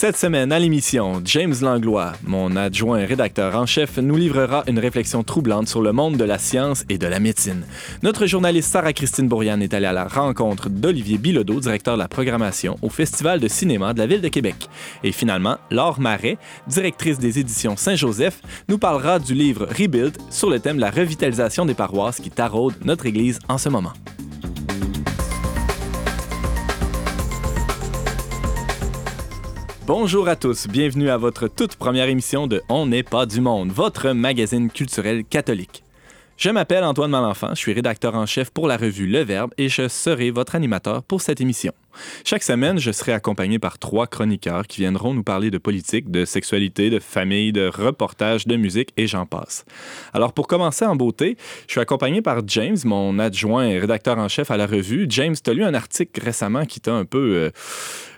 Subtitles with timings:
[0.00, 5.22] Cette semaine à l'émission, James Langlois, mon adjoint rédacteur en chef, nous livrera une réflexion
[5.22, 7.66] troublante sur le monde de la science et de la médecine.
[8.02, 12.78] Notre journaliste Sarah-Christine Bourriane est allée à la rencontre d'Olivier Bilodeau, directeur de la programmation
[12.80, 14.70] au Festival de cinéma de la Ville de Québec.
[15.04, 18.40] Et finalement, Laure Marais, directrice des éditions Saint-Joseph,
[18.70, 22.72] nous parlera du livre Rebuild sur le thème de la revitalisation des paroisses qui taraude
[22.86, 23.92] notre Église en ce moment.
[29.92, 33.72] Bonjour à tous, bienvenue à votre toute première émission de On n'est pas du monde,
[33.72, 35.82] votre magazine culturel catholique.
[36.40, 39.68] Je m'appelle Antoine Malenfant, je suis rédacteur en chef pour la revue Le Verbe et
[39.68, 41.74] je serai votre animateur pour cette émission.
[42.24, 46.24] Chaque semaine, je serai accompagné par trois chroniqueurs qui viendront nous parler de politique, de
[46.24, 49.66] sexualité, de famille, de reportage, de musique et j'en passe.
[50.14, 54.28] Alors pour commencer en beauté, je suis accompagné par James, mon adjoint et rédacteur en
[54.28, 55.04] chef à la revue.
[55.10, 57.50] James, tu as lu un article récemment qui t'a un peu euh,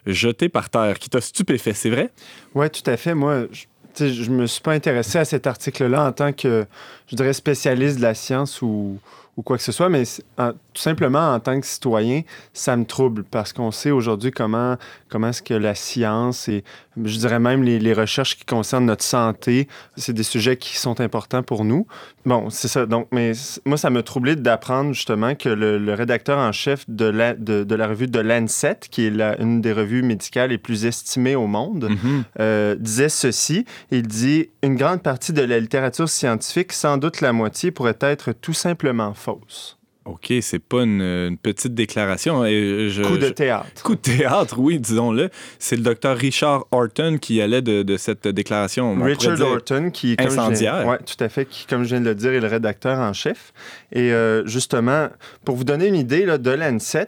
[0.06, 2.10] jeté par terre, qui t'a stupéfait, c'est vrai?
[2.54, 3.16] Oui, tout à fait.
[3.16, 3.64] Moi, je
[4.00, 6.66] me suis pas intéressé à cet article-là en tant que,
[7.08, 8.98] je dirais, spécialiste de la science ou,
[9.36, 12.20] ou quoi que ce soit, mais tout simplement en tant que citoyen,
[12.52, 14.76] ça me trouble parce qu'on sait aujourd'hui comment,
[15.08, 16.64] comment est-ce que la science et
[17.02, 21.00] je dirais même les, les, recherches qui concernent notre santé, c'est des sujets qui sont
[21.00, 21.86] importants pour nous.
[22.24, 22.86] Bon, c'est ça.
[22.86, 23.32] Donc, mais
[23.66, 27.74] moi, ça me troublait d'apprendre justement que le, rédacteur en chef de la, de, de
[27.74, 31.46] la revue de Lancet, qui est la, une des revues médicales les plus estimées au
[31.48, 32.22] monde, Mhm.
[32.40, 33.64] euh, disait ceci.
[33.90, 38.32] Il dit Une grande partie de la littérature scientifique, sans doute la moitié, pourrait être
[38.32, 39.78] tout simplement fausse.
[40.04, 42.44] OK, c'est pas une, une petite déclaration.
[42.44, 43.82] Et je, Coup de je- théâtre.
[43.84, 45.30] Coup de théâtre, oui, disons-le.
[45.60, 49.00] C'est le docteur Richard Horton qui allait de, de cette déclaration.
[49.00, 50.86] Richard Horton, qui, viens- incendiaire.
[50.88, 53.12] ouais, tout à fait, qui, comme je viens de le dire, est le rédacteur en
[53.12, 53.52] chef.
[53.92, 55.08] Et euh, justement,
[55.44, 57.06] pour vous donner une idée là, de Lancet,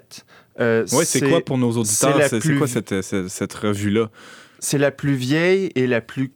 [0.60, 2.16] euh, Oui, c'est quoi pour nos auditeurs?
[2.28, 4.09] c'est plus- quoi cette, cette, cette revue-là?
[4.60, 6.31] C'est la plus vieille et la plus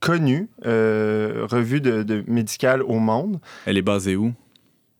[0.00, 3.40] connue euh, revue de, de médicale au monde.
[3.64, 4.34] Elle est basée où?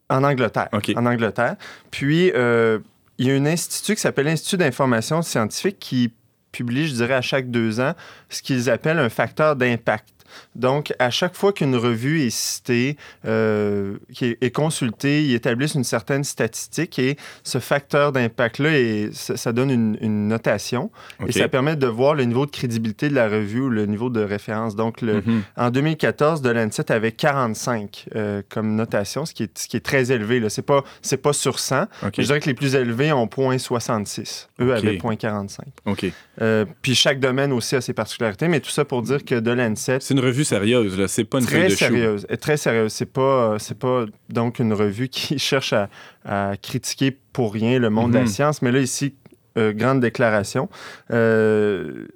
[0.08, 0.68] En Angleterre.
[0.72, 1.56] En Angleterre.
[1.90, 2.78] Puis, euh,
[3.18, 6.12] il y a un institut qui s'appelle l'Institut d'information scientifique qui
[6.52, 7.94] publie, je dirais, à chaque deux ans,
[8.28, 10.08] ce qu'ils appellent un facteur d'impact.
[10.54, 15.74] Donc, à chaque fois qu'une revue est citée, euh, qui est, est consultée, ils établissent
[15.74, 20.90] une certaine statistique et ce facteur d'impact-là, ça, ça donne une, une notation
[21.26, 24.10] et ça permet de voir le niveau de crédibilité de la revue ou le niveau
[24.10, 24.76] de référence.
[24.76, 25.42] Donc, le, Mhm.
[25.56, 29.80] en 2014, The Lancet avait 45 euh, comme notation, ce qui est, ce qui est
[29.80, 30.46] très élevé.
[30.48, 31.82] Ce n'est pas, sur 100.
[31.82, 31.88] OK.
[32.02, 34.48] Mais je dirais que les plus élevés ont 0.66.
[34.60, 34.78] Eux OK.
[34.78, 35.58] avaient 0.45.
[35.86, 36.06] OK.
[36.42, 39.48] Euh, puis chaque domaine aussi a ses particularités, mais tout ça pour dire que The
[39.48, 41.08] Lancet, C'est une revue sérieuse, là.
[41.08, 42.92] C'est pas une très de sérieuse, très sérieuse.
[42.92, 45.88] C'est pas, euh, c'est pas donc une revue qui cherche à,
[46.24, 48.24] à critiquer pour rien le monde de Mhm.
[48.24, 49.14] la science, mais là ici,
[49.58, 50.68] euh, grande déclaration.
[51.10, 52.06] Euh,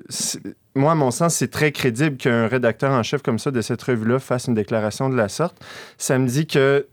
[0.75, 3.83] moi, à mon sens, c'est très crédible qu'un rédacteur en chef comme ça de cette
[3.83, 5.57] revue-là fasse une déclaration de la sorte.
[5.99, 6.87] Ça me dit que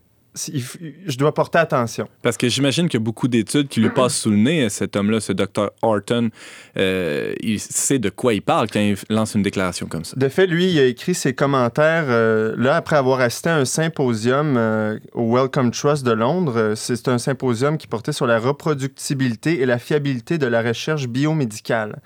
[1.06, 2.08] je dois porter attention.
[2.22, 4.96] Parce que j'imagine qu'il y a beaucoup d'études qui lui passent sous le nez, cet
[4.96, 6.30] homme-là, ce docteur Horton.
[6.76, 10.16] Euh, il sait de quoi il parle quand il lance une déclaration comme ça.
[10.16, 13.64] De fait, lui, il a écrit ses commentaires euh, là après avoir assisté à un
[13.64, 16.74] symposium euh, au Wellcome Trust de Londres.
[16.76, 22.00] C'est un symposium qui portait sur la reproductibilité et la fiabilité de la recherche biomédicale.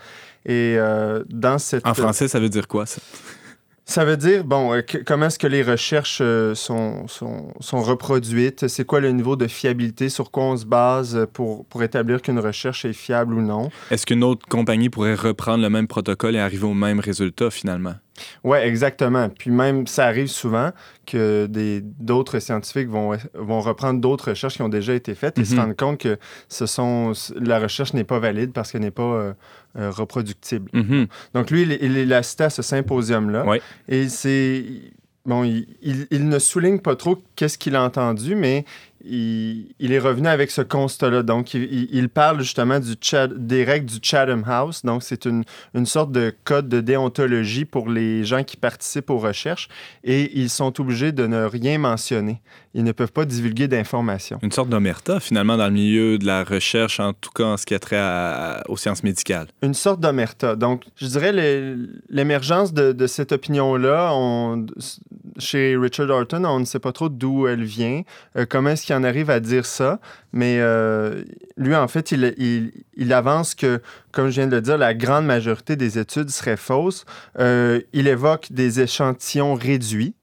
[0.45, 0.77] Et
[1.29, 1.87] dans cette...
[1.87, 3.01] En français, ça veut dire quoi, ça?
[3.85, 7.83] Ça veut dire, bon, euh, que- comment est-ce que les recherches euh, sont, sont, sont
[7.83, 8.69] reproduites?
[8.69, 10.09] C'est quoi le niveau de fiabilité?
[10.09, 13.71] Sur quoi on se base pour, pour établir qu'une recherche est fiable ou non?
[13.91, 17.95] Est-ce qu'une autre compagnie pourrait reprendre le même protocole et arriver au même résultat, finalement?
[18.45, 19.29] Oui, exactement.
[19.31, 20.71] Puis même, ça arrive souvent
[21.07, 25.45] que des- d'autres scientifiques vont, vont reprendre d'autres recherches qui ont déjà été faites et
[25.45, 25.61] se Mhm.
[25.61, 29.33] rendre compte que ce sont, la recherche n'est pas valide parce qu'elle n'est pas euh,
[29.79, 30.71] euh, reproductible.
[30.73, 31.07] Mhm.
[31.35, 33.45] Donc lui, il, il est assisté à ce symposium-là.
[33.89, 34.65] Et c'est...
[35.25, 38.65] Bon, il, il- il ne souligne pas trop qu'est-ce qu'il a entendu, mais
[39.05, 41.23] il, il est revenu avec ce constat-là.
[41.23, 42.95] Donc, il, parle justement du
[43.37, 44.83] des règles du Chatham House.
[44.85, 45.45] Donc, c'est une,
[45.75, 49.69] une sorte de code de déontologie pour les gens qui participent aux recherches
[50.05, 52.41] et ils sont obligés de ne rien mentionner.
[52.75, 54.39] Ils ne peuvent pas divulguer d'informations.
[54.43, 57.67] Une sorte d'omerta, finalement, dans le milieu de la recherche, en tout cas en ce
[57.67, 59.49] qui a trait à- à- aux sciences médicales.
[59.63, 60.57] Une sorte d'omerta.
[60.57, 61.33] Donc, je dirais
[62.09, 64.67] l'émergence de, de cette opinion-là, on-
[65.39, 68.03] chez Richard Horton, on ne sait pas trop d'où elle vient,
[68.37, 70.01] euh, comment est-ce arrive à dire ça,
[70.33, 71.23] mais euh,
[71.57, 73.81] lui, en fait, il avance que,
[74.13, 77.05] comme je viens de le dire, la grande majorité des études seraient fausses.
[77.39, 80.15] Euh, il évoque des échantillons réduits.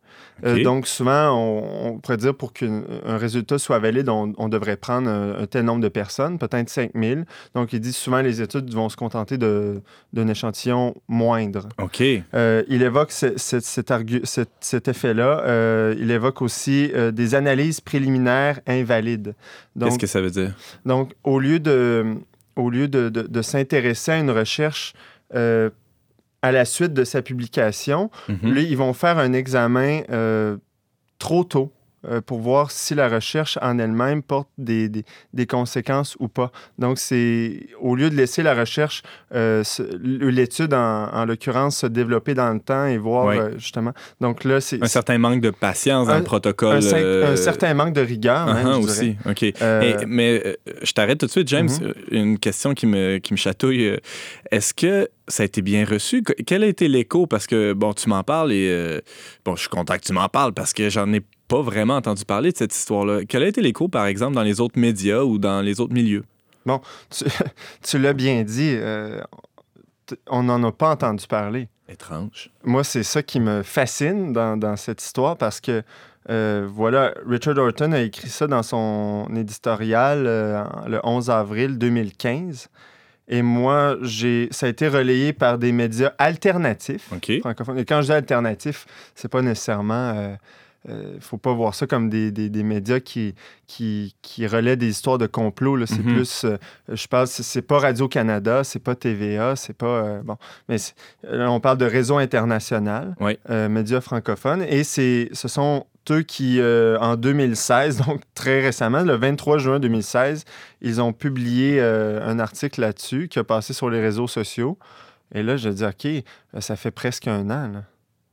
[0.46, 4.50] Euh, donc, souvent, on, on pourrait dire pour qu'un un résultat soit valide, on, on
[4.50, 7.26] devrait prendre un, un tel nombre de personnes, peut-être 5000.
[7.56, 11.68] Donc, il dit souvent les études vont se contenter d'un échantillon moindre.
[11.82, 12.02] OK.
[12.34, 15.42] Euh, il évoque ce- ce- cet, argu- cet- cet effet-là.
[15.46, 19.36] Euh, il évoque aussi des analyses préliminaires invalides.
[19.80, 20.54] Qu'est-ce que ça veut dire?
[20.86, 22.16] donc, au lieu de,
[22.56, 24.94] au lieu de, de- de s'intéresser à une recherche
[26.42, 28.52] à la suite de sa publication, Mhm.
[28.54, 30.58] lui, ils vont faire un examen euh,
[31.20, 31.74] trop tôt
[32.08, 35.04] euh, pour voir si la recherche en elle-même porte des, des-
[35.34, 36.52] des conséquences ou pas.
[36.78, 39.02] Donc, c'est au lieu de laisser la recherche,
[39.36, 39.64] euh,
[40.02, 43.94] l'étude en, en l'occurrence, se développer dans le temps et voir euh, justement.
[44.22, 46.78] Donc là, c'est Un certain manque de patience dans Un- le protocole.
[46.78, 49.16] un, cer- un certain manque de rigueur, même, uh-huh, je aussi.
[49.28, 49.44] OK.
[49.44, 49.56] Et-
[50.08, 51.70] mais je t'arrête tout de suite, James.
[51.82, 51.94] Mhm.
[52.12, 53.98] Une question qui me, qui me chatouille.
[54.52, 56.24] Est-ce que ça a été bien reçu?
[56.24, 57.28] Que- Quel a été l'écho?
[57.28, 59.00] Parce que, bon, tu m'en parles et, euh,
[59.46, 62.24] bon, je suis content que tu m'en parles parce que j'en ai pas vraiment entendu
[62.24, 63.26] parler de cette histoire-là.
[63.28, 66.24] Quel a été l'écho, par exemple, dans les autres médias ou dans les autres milieux?
[67.10, 67.26] tu,
[67.84, 69.20] tu l'as bien dit, euh,
[70.28, 71.68] on n'en a pas entendu parler.
[71.90, 72.52] Étrange.
[72.64, 75.82] Moi, c'est ça qui me fascine dans, dans cette histoire parce que,
[76.30, 82.70] euh, voilà, Richard Horton a écrit ça dans son éditorial euh, le 11 avril 2015.
[83.28, 87.40] Et moi, j'ai, ça a été relayé par des médias alternatifs OK.
[87.40, 87.80] francophones.
[87.80, 88.86] Et quand je dis alternatif,
[89.16, 90.36] c'est pas nécessairement.
[90.88, 93.36] Euh, euh, faut pas voir ça comme des, des- des médias qui,
[93.68, 95.86] qui, qui relaient des histoires de complot.
[95.86, 96.14] C'est Mhm.
[96.16, 96.46] plus.
[96.46, 99.86] euh, je parle, c'est, pas Radio-Canada, c'est pas TVA, c'est pas.
[99.88, 100.38] euh, bon.
[100.70, 100.78] Mais
[101.24, 103.38] là, on parle de réseau international, Oui.
[103.50, 104.62] médias francophones.
[104.64, 110.44] Et ce sont eux qui, en 2016, donc très récemment, le 23 juin 2016,
[110.82, 114.78] ils ont publié un article là-dessus qui a passé sur les réseaux sociaux.
[115.36, 116.08] Et là, je dis, OK,
[116.60, 117.84] ça fait presque un an là,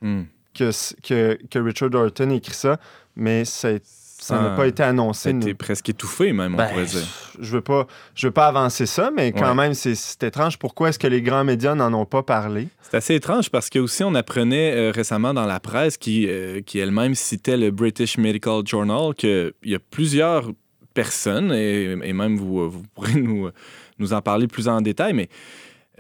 [0.03, 0.25] Hmm.
[0.57, 2.79] Que, c- que, que Richard Horton écrit ça,
[3.15, 3.71] mais ça
[4.19, 5.29] ça n'a pas été Ça a annoncé.
[5.29, 5.55] été nous.
[5.57, 7.07] presque étouffé, même, on Ben, pourrait dire.
[7.39, 9.55] je veux pas, je veux pas avancer ça, mais quand Ouais.
[9.55, 10.59] même, c'est- étrange.
[10.59, 12.69] Pourquoi est-ce que les grands médias n'en ont pas parlé?
[12.81, 16.63] C'est assez étrange parce que aussi on apprenait euh, récemment dans la presse qui, euh,
[16.63, 20.51] qui elle-même citait le British Medical Journal qu'il y a plusieurs
[20.95, 23.51] personnes, et, et même vous, euh, vous pourrez nous,
[23.99, 25.29] nous en parler plus en détail, mais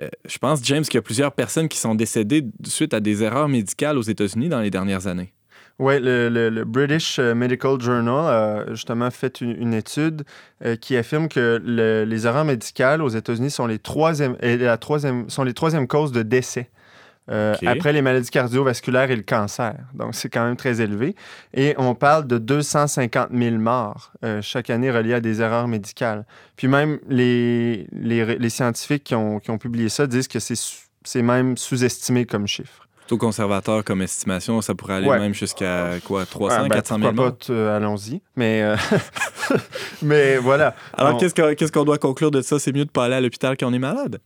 [0.02, 3.22] euh, je pense, James, qu'il y a plusieurs personnes qui sont décédées suite à des
[3.22, 5.32] erreurs médicales aux États-Unis dans les dernières années.
[5.78, 10.22] Oui, le, British euh, Medical Journal a justement fait une, étude
[10.64, 13.78] euh, qui affirme que le- les erreurs médicales aux États-Unis sont les
[14.40, 16.70] et la troisième, sont les troisièmes causes de décès.
[17.30, 17.54] Euh.
[17.66, 19.74] Après les maladies cardiovasculaires et le cancer.
[19.94, 21.16] Donc, c'est quand même très élevé.
[21.54, 26.24] Et on parle de 250 000 morts euh, chaque année reliées à des erreurs médicales.
[26.56, 31.22] Puis même les, les, les scientifiques qui ont, qui ont publié ça disent que c'est
[31.22, 32.86] même sous-estimé comme chiffre.
[32.98, 35.20] Plutôt conservateur comme estimation, ça pourrait aller Ouais.
[35.20, 37.36] même jusqu'à quoi, 300, Ah, ben, 400 000 pourquoi morts?
[37.50, 38.20] euh, allons-y.
[38.34, 38.76] Mais, euh,
[40.02, 40.74] mais voilà.
[40.94, 42.58] Alors, qu'est-ce qu'on qu'est-ce qu'on doit conclure de ça?
[42.58, 44.18] C'est mieux de pas aller à l'hôpital quand on est malade?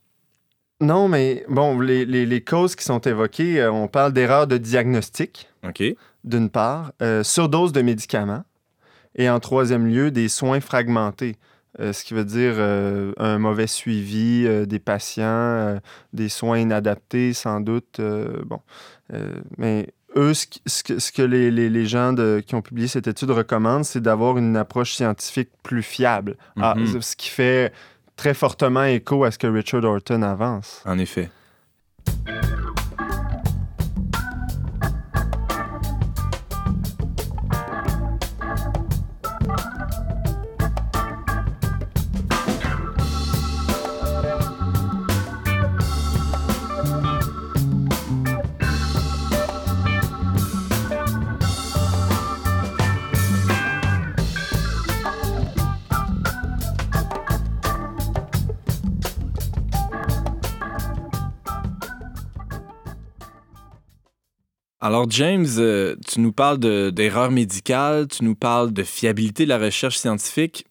[0.81, 4.57] Non, mais bon, les, les- les causes qui sont évoquées, euh, on parle d'erreurs de
[4.57, 5.83] diagnostic, OK.
[6.25, 8.45] d'une part, euh, surdose de médicaments,
[9.15, 11.37] et en troisième lieu, des soins fragmentés.
[11.79, 15.79] Euh, ce qui veut dire euh, un mauvais suivi euh, des patients,
[16.13, 18.01] des soins inadaptés, sans doute.
[18.47, 18.61] bon.
[19.59, 20.47] Mais eux, ce,
[20.83, 24.01] que, ce que les, les- les gens de- qui ont publié cette étude recommandent, c'est
[24.01, 26.37] d'avoir une approche scientifique plus fiable.
[26.61, 27.01] Ah, Mhm.
[27.03, 27.73] ce qui fait
[28.21, 30.83] très fortement écho à ce que Richard Horton avance.
[30.85, 31.31] En effet.
[64.91, 69.49] Alors, James, euh, tu nous parles de- d'erreurs médicales, tu nous parles de fiabilité de
[69.49, 70.67] la recherche scientifique.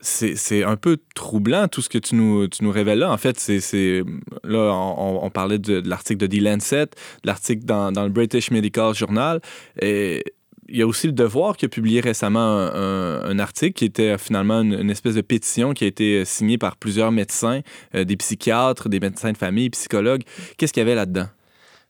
[0.00, 3.12] C'est un peu troublant tout ce que tu nous, tu nous révèles là.
[3.12, 4.02] En fait, c'est
[4.42, 8.94] là, on, parlait de, l'article de The Lancet, de l'article dans, dans le British Medical
[8.94, 9.42] Journal.
[9.82, 10.24] Et
[10.70, 14.62] il y a aussi le Devoir qui a publié récemment un, article qui était finalement
[14.62, 17.60] une, espèce de pétition qui a été signée par plusieurs médecins,
[17.94, 20.22] euh, des psychiatres, des médecins de famille, psychologues.
[20.56, 21.28] Qu'est-ce qu'il y avait là-dedans?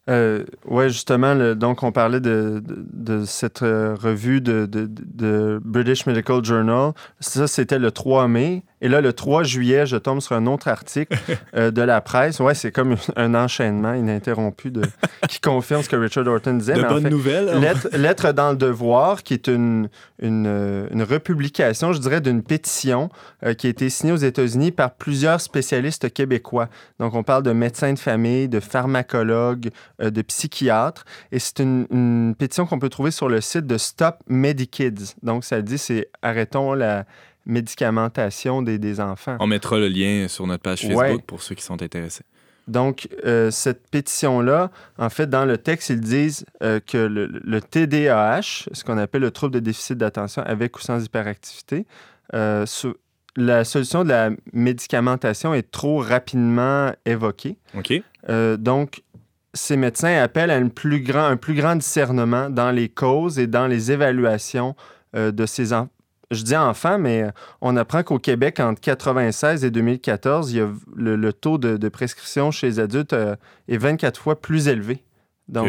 [0.09, 2.63] Euh, ouais, justement, le- donc on parlait de,
[3.25, 6.93] cette euh, revue de- de British Medical Journal.
[7.19, 8.63] Ça, c'était le 3 mai.
[8.81, 11.17] Et là, le 3 juillet, je tombe sur un autre article
[11.55, 12.39] euh, de la presse.
[12.39, 14.81] Ouais, c'est comme un enchaînement ininterrompu de,
[15.29, 16.73] qui confirme ce que Richard Horton disait.
[16.75, 17.49] De mais en bonnes fait, nouvelles.
[17.49, 17.59] hein?
[17.59, 19.89] Lettre, Lettre dans le devoir, qui est une,
[20.21, 23.09] une, euh, une republication, je dirais, d'une pétition
[23.43, 26.69] euh, qui a été signée aux États-Unis par plusieurs spécialistes québécois.
[26.99, 29.69] Donc, on parle de médecins de famille, de pharmacologues,
[30.01, 31.05] euh, de psychiatres.
[31.31, 35.15] Et c'est une, une pétition qu'on peut trouver sur le site de Stop Medikids.
[35.23, 37.05] Donc, ça dit, c'est arrêtons la
[37.47, 39.37] médicamentation des, des enfants.
[39.39, 41.17] On mettra le lien sur notre page Facebook Ouais.
[41.25, 42.23] pour ceux qui sont intéressés.
[42.67, 47.61] Donc, euh, cette pétition-là, en fait, dans le texte, ils disent euh, que le, le
[47.61, 51.85] TDAH, ce qu'on appelle le trouble de déficit d'attention avec ou sans hyperactivité,
[52.33, 52.65] euh,
[53.37, 57.57] la solution de la médicamentation est trop rapidement évoquée.
[57.77, 58.01] OK?
[58.59, 59.03] Donc,
[59.53, 63.47] ces médecins appellent à une plus grand, un plus grand discernement dans les causes et
[63.47, 64.75] dans les évaluations
[65.13, 65.89] de ces enfants.
[66.31, 67.25] Je dis enfants, mais
[67.61, 71.77] on apprend qu'au Québec, entre 96 et 2014, il y a le, le taux de,
[71.77, 73.35] de prescription chez les adultes euh,
[73.69, 75.03] est 24 fois plus élevé.
[75.47, 75.67] Donc,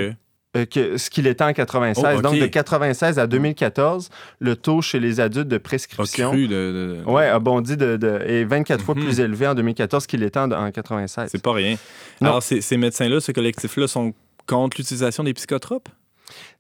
[0.56, 2.02] euh, que ce qu'il était en 96.
[2.04, 2.22] Oh, OK.
[2.22, 4.08] Donc, de 96 à 2014,
[4.40, 6.46] le taux chez les adultes de prescription de...
[6.46, 7.96] de- ouais, a bondi de,
[8.26, 9.04] est 24 fois Mhm.
[9.04, 11.28] plus élevé en 2014 qu'il était en, en 96.
[11.30, 11.76] C'est pas rien.
[12.20, 12.30] Non.
[12.30, 14.12] Alors, ces, ces médecins-là, ce collectif-là, sont
[14.46, 15.88] contre l'utilisation des psychotropes?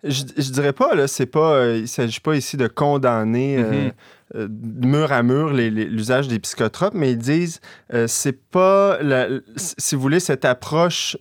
[0.04, 3.70] Je, je dirais pas, là, c'est pas, euh, il s'agit pas ici de condamner euh,
[3.86, 3.92] Mhm.
[4.36, 4.48] euh,
[4.86, 7.60] mur à mur l'usage des psychotropes, mais ils disent
[8.06, 11.16] c'est pas, la- si vous voulez, cette approche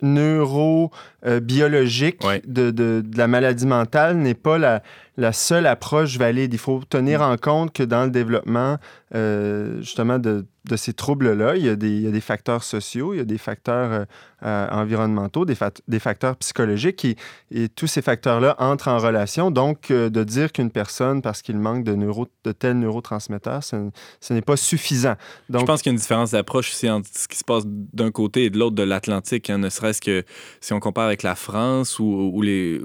[1.21, 2.41] neuro-biologique Ouais.
[2.45, 4.81] de, de- de la maladie mentale n'est pas la,
[5.17, 6.53] la seule approche valide.
[6.53, 8.77] Il faut tenir en compte que dans le développement,
[9.15, 12.63] euh, justement, de, de ces troubles-là, il, y a des- il y a des facteurs
[12.63, 14.05] sociaux, il y a des facteurs
[14.44, 17.17] euh, environnementaux, des, fac- des facteurs psychologiques,
[17.50, 19.50] et tous ces facteurs-là entrent en relation.
[19.50, 23.89] Donc, euh, de dire qu'une personne, parce qu'il manque de, tels neurotransmetteurs, ce,
[24.29, 25.15] n'est pas suffisant.
[25.50, 28.12] Je pense qu'il y a une différence d'approche aussi entre ce qui se passe d'un
[28.12, 30.24] côté et de l'autre de l'Atlantique, hein, ne serait-ce que
[30.62, 32.79] si on compare avec la France ou, les,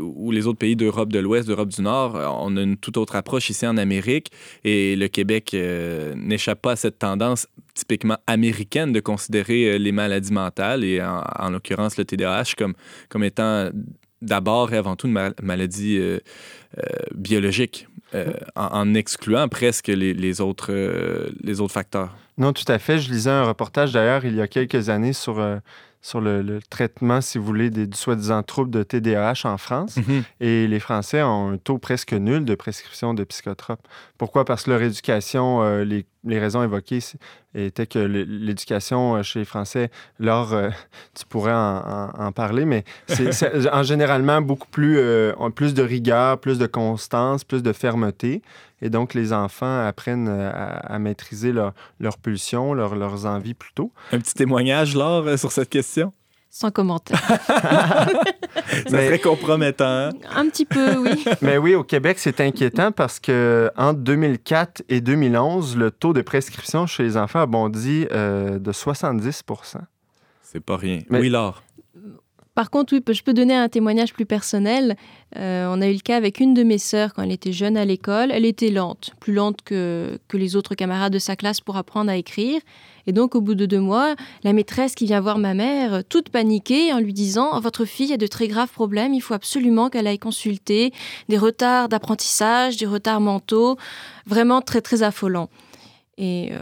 [0.47, 3.51] autres pays d'Europe de l'Ouest, d'Europe du Nord, euh, on a une toute autre approche
[3.51, 4.31] ici en Amérique
[4.65, 5.55] et le Québec
[6.17, 11.51] n'échappe pas à cette tendance typiquement américaine de considérer les maladies mentales et en, en
[11.51, 12.75] l'occurrence le TDAH comme,
[13.09, 13.71] comme étant
[14.23, 16.21] d'abord et avant tout une ma- maladie euh,
[16.79, 16.83] euh,
[17.15, 20.73] biologique, euh, en, excluant presque les, autres,
[21.43, 22.15] les autres facteurs.
[22.39, 22.99] Non, tout à fait.
[22.99, 25.41] Je lisais un reportage d'ailleurs il y a quelques années sur,
[26.05, 29.99] sur le, le traitement, si vous voulez, des, du soi-disant trouble de TDAH en France.
[30.41, 33.87] Et les Français ont un taux presque nul de prescription de psychotropes.
[34.19, 34.45] Pourquoi?
[34.45, 36.99] Parce que leur éducation, euh, les, les raisons évoquées
[37.55, 40.71] étaient que l'éducation euh, chez les Français, leur, euh,
[41.15, 41.57] tu pourrais en,
[42.17, 43.31] en- en parler, mais c'est
[43.73, 48.43] en généralement beaucoup plus, euh, plus de rigueur, plus de constance, plus de fermeté.
[48.83, 53.55] Et donc, les enfants apprennent euh, à, à maîtriser leur- leurs pulsions, leur- leurs envies
[53.55, 53.93] plutôt.
[54.13, 56.13] Un petit témoignage, Laure, euh, sur cette question?
[56.51, 57.19] Sans commentaire.
[57.29, 59.85] Ça Mais- serait compromettant.
[59.87, 60.11] hein?
[60.35, 61.25] Un petit peu, oui.
[61.43, 66.21] Mais oui, au Québec, c'est inquiétant parce que entre 2004 et 2011, le taux de
[66.23, 69.79] prescription chez les enfants a bondi euh, de 70%
[70.43, 70.99] C'est pas rien.
[71.09, 71.63] Mais- Oui, Laure.
[72.55, 74.97] Par contre, oui, je peux donner un témoignage plus personnel.
[75.39, 77.79] Euh, on a eu le cas avec une de mes sœurs quand elle était jeune
[77.79, 78.31] à l'école.
[78.31, 82.11] Elle était lente, plus lente que, que les autres camarades de sa classe pour apprendre
[82.11, 82.61] à écrire.
[83.07, 86.01] Et donc, au bout de deux mois, la maîtresse qui vient voir ma mère, euh,
[86.07, 89.89] toute paniquée, en lui disant Votre fille a de très graves problèmes, il faut absolument
[89.89, 90.93] qu'elle aille consulter.
[91.31, 93.79] Des retards d'apprentissage, des retards mentaux,
[94.27, 95.49] vraiment très, très affolants.
[96.19, 96.59] Et euh,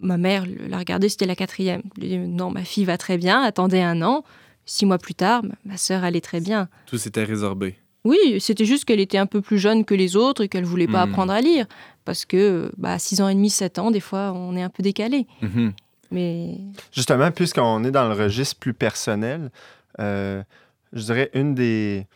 [0.00, 1.82] ma mère l'a regardée, c'était la quatrième.
[1.96, 4.22] Elle lui dit Non, ma fille va très bien, attendez un an.
[4.66, 6.68] Six mois plus tard, ma- sœur allait très bien.
[6.86, 7.76] Tout s'était résorbé.
[8.04, 10.86] Oui, c'était juste qu'elle était un peu plus jeune que les autres et qu'elle voulait
[10.86, 11.10] pas Hmm.
[11.10, 11.66] apprendre à lire.
[12.04, 14.82] Parce que, bah, 6 ans et demi, 7 ans, des fois, on est un peu
[14.82, 15.26] décalé.
[15.40, 15.72] Mhm.
[16.10, 16.58] Mais
[16.92, 19.50] Justement, puisqu'on est dans le registre plus personnel,
[20.00, 20.42] euh,
[20.92, 22.06] je dirais une des,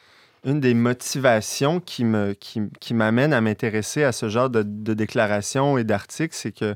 [0.45, 4.95] une des motivations qui me qui, qui m'amène à m'intéresser à ce genre de, de
[4.95, 6.75] déclarations et d'articles, c'est que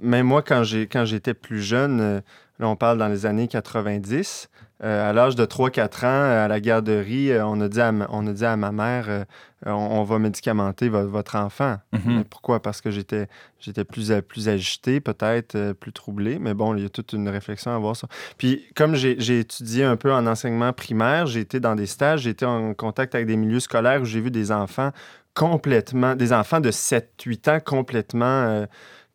[0.00, 2.20] même moi, quand j'ai quand j'étais plus jeune, euh,
[2.58, 6.60] là on parle dans les années 90, euh, à l'âge de 3-4 ans, à la
[6.60, 9.24] garderie, euh, on, a dit à ma, on a dit à ma mère, euh,
[9.64, 11.76] on, on va médicamenter vo- votre enfant.
[11.92, 12.24] Mhm.
[12.24, 12.60] Pourquoi?
[12.60, 13.26] Parce que j'étais
[13.88, 16.38] plus, plus agité, peut-être euh, plus troublé.
[16.38, 18.06] Mais bon, il y a toute une réflexion à avoir ça.
[18.38, 22.20] Puis, comme j'ai j'ai étudié un peu en enseignement primaire, j'ai été dans des stages,
[22.22, 24.90] j'ai été en contact avec des milieux scolaires où j'ai vu des enfants
[25.34, 28.66] complètement, des enfants de 7-8 ans complètement, euh,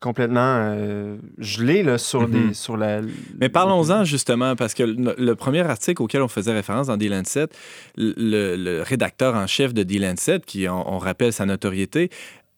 [0.02, 2.48] complètement euh, gelés là, sur, Mhm.
[2.50, 3.02] des, sur la...
[3.40, 7.04] Mais parlons-en justement, parce que le, le premier article auquel on faisait référence dans The
[7.04, 7.48] Lancet,
[7.96, 12.10] le, le rédacteur en chef de The Lancet, qui, on, on rappelle sa notoriété,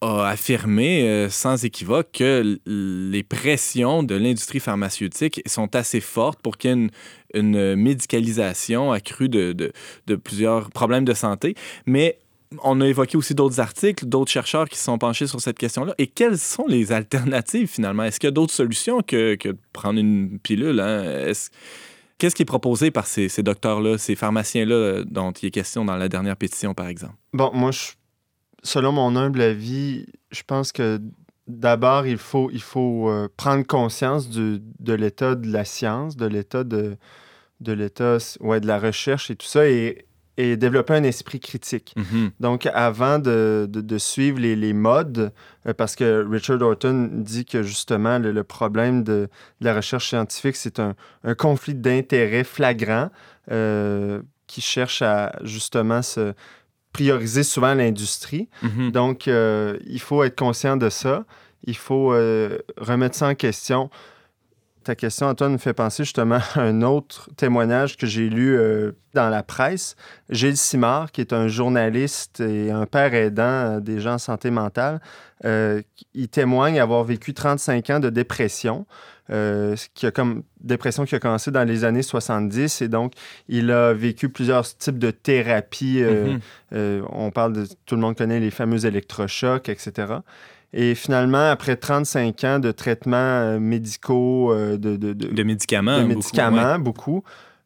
[0.01, 6.57] a affirmé euh, sans équivoque que les pressions de l'industrie pharmaceutique sont assez fortes pour
[6.57, 6.89] qu'il y ait une,
[7.33, 9.71] une médicalisation accrue de, de,
[10.07, 11.55] de, plusieurs problèmes de santé.
[11.85, 12.17] Mais
[12.63, 15.93] on a évoqué aussi d'autres articles, d'autres chercheurs qui se sont penchés sur cette question-là.
[15.97, 18.03] Et quelles sont les alternatives finalement?
[18.03, 20.79] Est-ce qu'il y a d'autres solutions que, que, prendre une pilule?
[20.79, 21.31] Hein?
[22.17, 26.09] Qu'est-ce qui est proposé par ces, docteurs-là, ces pharmaciens-là dont il est question dans la
[26.09, 27.15] dernière pétition, par exemple?
[27.33, 27.71] Bon, moi,
[28.63, 31.01] selon mon humble avis, je pense que
[31.47, 32.49] d'abord, il faut,
[33.09, 36.97] euh, prendre conscience de l'état de la science, de l'état de,
[37.59, 39.67] l'état de la recherche et tout ça,
[40.37, 41.95] et développer un esprit critique.
[41.97, 42.31] Mm-hmm.
[42.39, 45.31] Donc, avant de, de, suivre les, les modes,
[45.67, 49.29] euh, parce que Richard Horton dit que justement, le, problème de,
[49.61, 53.09] la recherche scientifique, c'est un, un, conflit d'intérêts flagrant
[53.51, 56.33] euh, qui cherche à justement se
[56.93, 58.49] prioriser souvent l'industrie.
[58.63, 58.91] Mhm.
[58.91, 61.25] Donc, euh, il faut être conscient de ça.
[61.65, 62.09] Il faut
[62.77, 63.89] remettre ça en question.
[64.83, 68.91] Ta question, Antoine, me fait penser justement à un autre témoignage que j'ai lu euh,
[69.13, 69.95] dans la presse.
[70.29, 74.99] Gilles Simard, qui est un journaliste et un père aidant des gens en santé mentale,
[76.13, 78.85] il témoigne avoir vécu 35 ans de dépression.
[79.29, 83.13] Euh, qui a comme dépression qui a commencé dans les années 70 et donc
[83.47, 86.03] il a vécu plusieurs types de thérapies.
[86.03, 86.39] Euh, Mhm.
[86.73, 90.15] euh, on parle de tout le monde connaît les fameux électrochocs, etc.
[90.73, 95.97] Et finalement, après 35 ans de traitements euh, médicaux, euh, de, de, de, De médicaments.
[95.99, 97.23] de beaucoup, médicaments, beaucoup,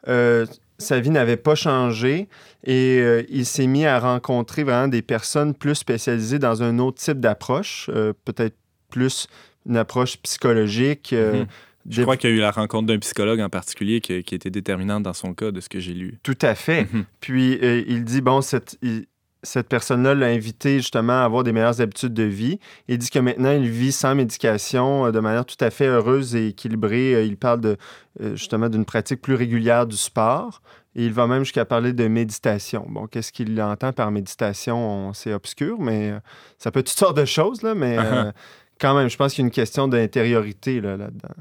[0.07, 0.45] euh,
[0.77, 2.27] sa vie n'avait pas changé
[2.65, 6.97] et euh, il s'est mis à rencontrer vraiment des personnes plus spécialisées dans un autre
[7.01, 8.55] type d'approche, euh, peut-être
[8.89, 9.27] plus
[9.67, 11.13] une approche psychologique.
[11.13, 11.47] euh, Mhm.
[11.89, 14.49] Je crois qu'il y a eu la rencontre d'un psychologue en particulier qui, qui était
[14.49, 16.19] déterminante dans son cas, de ce que j'ai lu.
[16.21, 16.85] Tout à fait.
[16.91, 17.05] Mhm.
[17.21, 19.05] Puis il dit, bon, cette, il-
[19.43, 22.59] cette personne-là l'a invité justement à avoir des meilleures habitudes de vie.
[22.87, 26.35] Il dit que maintenant, il vit sans médication euh, de manière tout à fait heureuse
[26.35, 27.13] et équilibrée.
[27.15, 27.77] Euh, Il parle de,
[28.21, 30.61] euh, justement d'une pratique plus régulière du sport.
[30.95, 32.85] Et il va même jusqu'à parler de méditation.
[32.89, 35.09] Bon, qu'est-ce qu'il entend par méditation?
[35.09, 36.13] On- C'est obscur, mais
[36.57, 38.31] ça peut être toutes sortes de choses, là, mais euh,
[38.81, 41.35] quand même, je pense qu'il y a une question d'intériorité là, là-dedans.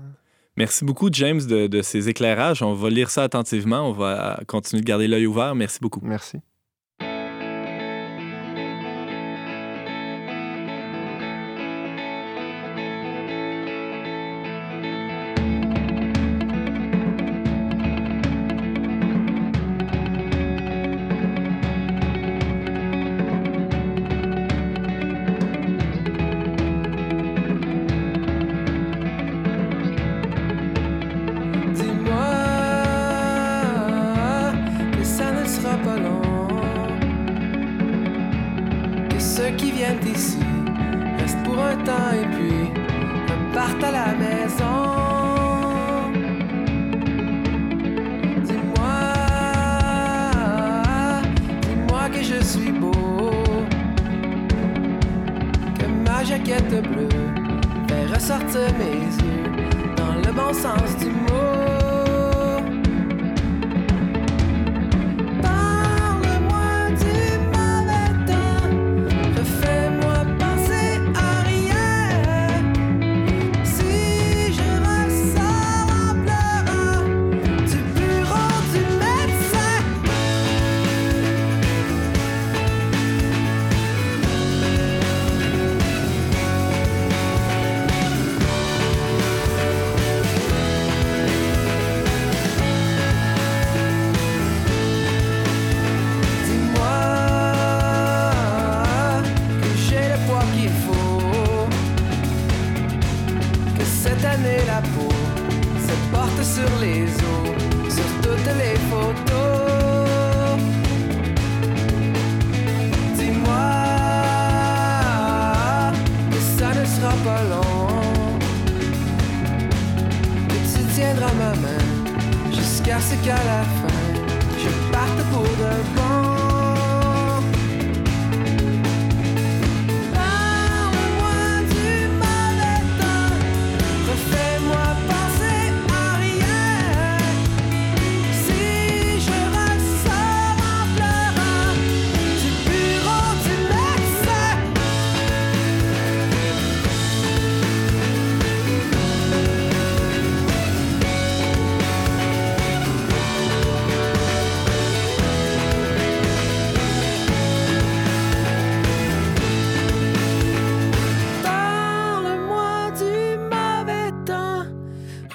[0.58, 2.62] Merci beaucoup, James, de, de ces éclairages.
[2.62, 3.88] On va lire ça attentivement.
[3.88, 5.54] On va continuer de garder l'œil ouvert.
[5.54, 6.00] Merci beaucoup.
[6.02, 6.38] Merci.
[57.88, 61.45] Fait ressortir mes yeux dans le bon sens du mot.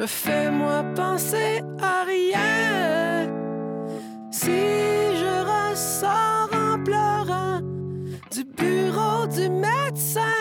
[0.08, 3.30] Fais-moi penser à rien.
[4.32, 7.62] Si je ressors en pleurant
[8.32, 10.41] du bureau du médecin.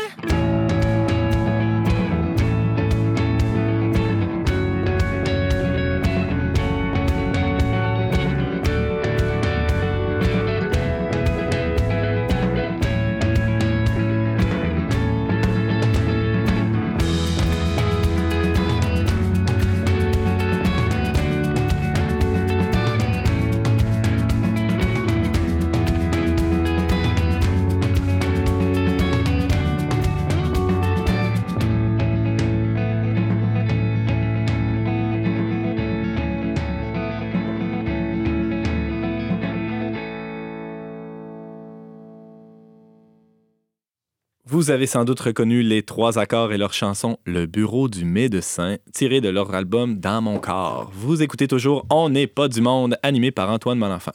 [44.52, 48.78] Vous avez sans doute reconnu les trois accords et leur chanson Le bureau du médecin,
[48.92, 50.90] tirée de leur album Dans mon corps.
[50.92, 54.10] Vous écoutez toujours On n'est pas du monde, animé par Antoine Malenfant.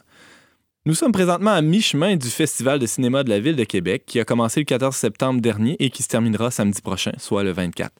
[0.84, 4.20] Nous sommes présentement à mi-chemin du Festival de cinéma de la Ville de Québec, qui
[4.20, 7.90] a commencé le 14 septembre dernier et qui se terminera samedi prochain, soit le 24.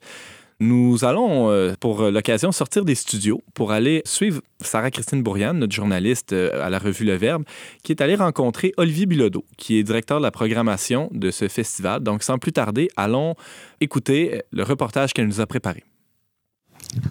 [0.58, 6.32] Nous allons, euh, pour l'occasion, sortir des studios pour aller suivre Sarah-Christine Bourriane, notre journaliste
[6.32, 7.44] euh, à la revue Le Verbe,
[7.82, 12.02] qui est allée rencontrer Olivier Bilodeau, qui est directeur de la programmation de ce festival.
[12.02, 13.34] Donc, sans plus tarder, allons
[13.82, 15.84] écouter le reportage qu'elle nous a préparé.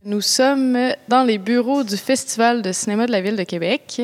[0.04, 0.78] Nous sommes
[1.08, 4.02] dans les bureaux du Festival de cinéma de la Ville de Québec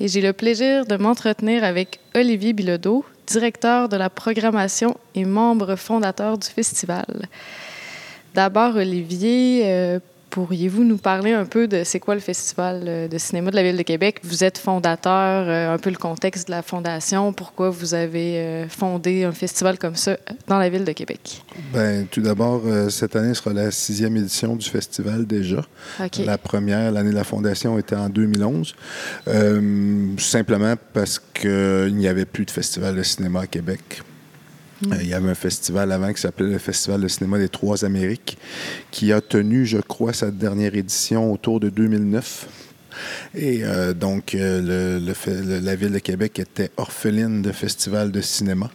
[0.00, 5.76] et j'ai le plaisir de m'entretenir avec Olivier Bilodeau, directeur de la programmation et membre
[5.76, 7.28] fondateur du festival.
[8.38, 9.98] D'abord, Olivier, euh,
[10.30, 13.64] pourriez-vous nous parler un peu de c'est quoi le Festival euh, de cinéma de la
[13.64, 14.20] Ville de Québec?
[14.22, 19.24] Vous êtes fondateur, euh, un peu le contexte de la fondation, pourquoi vous avez fondé
[19.24, 21.42] un festival comme ça dans la Ville de Québec?
[21.72, 25.66] Bien, tout d'abord, cette année sera la sixième édition du festival déjà.
[26.24, 28.72] La première, l'année de la fondation, était en 2011.
[29.26, 34.02] Euh, simplement parce qu'il n'y avait plus de festival de cinéma à Québec.
[34.86, 37.84] Euh, il y avait un festival avant qui s'appelait le Festival de cinéma des Trois
[37.84, 38.38] Amériques,
[38.90, 42.46] qui a tenu, je crois, sa dernière édition autour de 2009.
[43.36, 48.20] Et euh, donc, euh, le- le la ville de Québec était orpheline de festivals de
[48.20, 48.70] cinéma.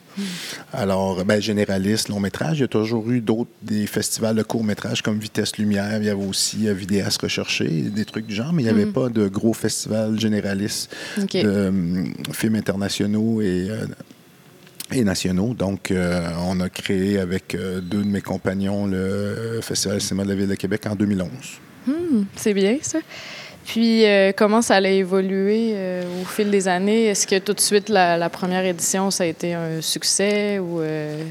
[0.72, 4.64] Alors, ben, généraliste, long métrage, il y a toujours eu d'autres, des festivals de court
[4.64, 8.54] métrage comme Vitesse Lumière, il y avait aussi euh, Vidéastes Recherchés, des trucs du genre,
[8.54, 10.94] mais il n'y avait pas de gros festivals généralistes
[11.44, 13.70] de euh, films internationaux et,
[14.94, 15.54] et nationaux.
[15.54, 20.30] Donc, euh, on a créé avec euh, deux de mes compagnons le Festival cinéma de
[20.30, 21.30] la Ville de Québec en 2011.
[21.88, 23.00] Hmm, c'est bien, ça.
[23.66, 27.06] Puis, euh, comment ça a évolué euh, au fil des années?
[27.06, 30.60] Est-ce que tout de suite, la, la première édition, ça a été un succès?
[30.60, 31.24] Ou, euh,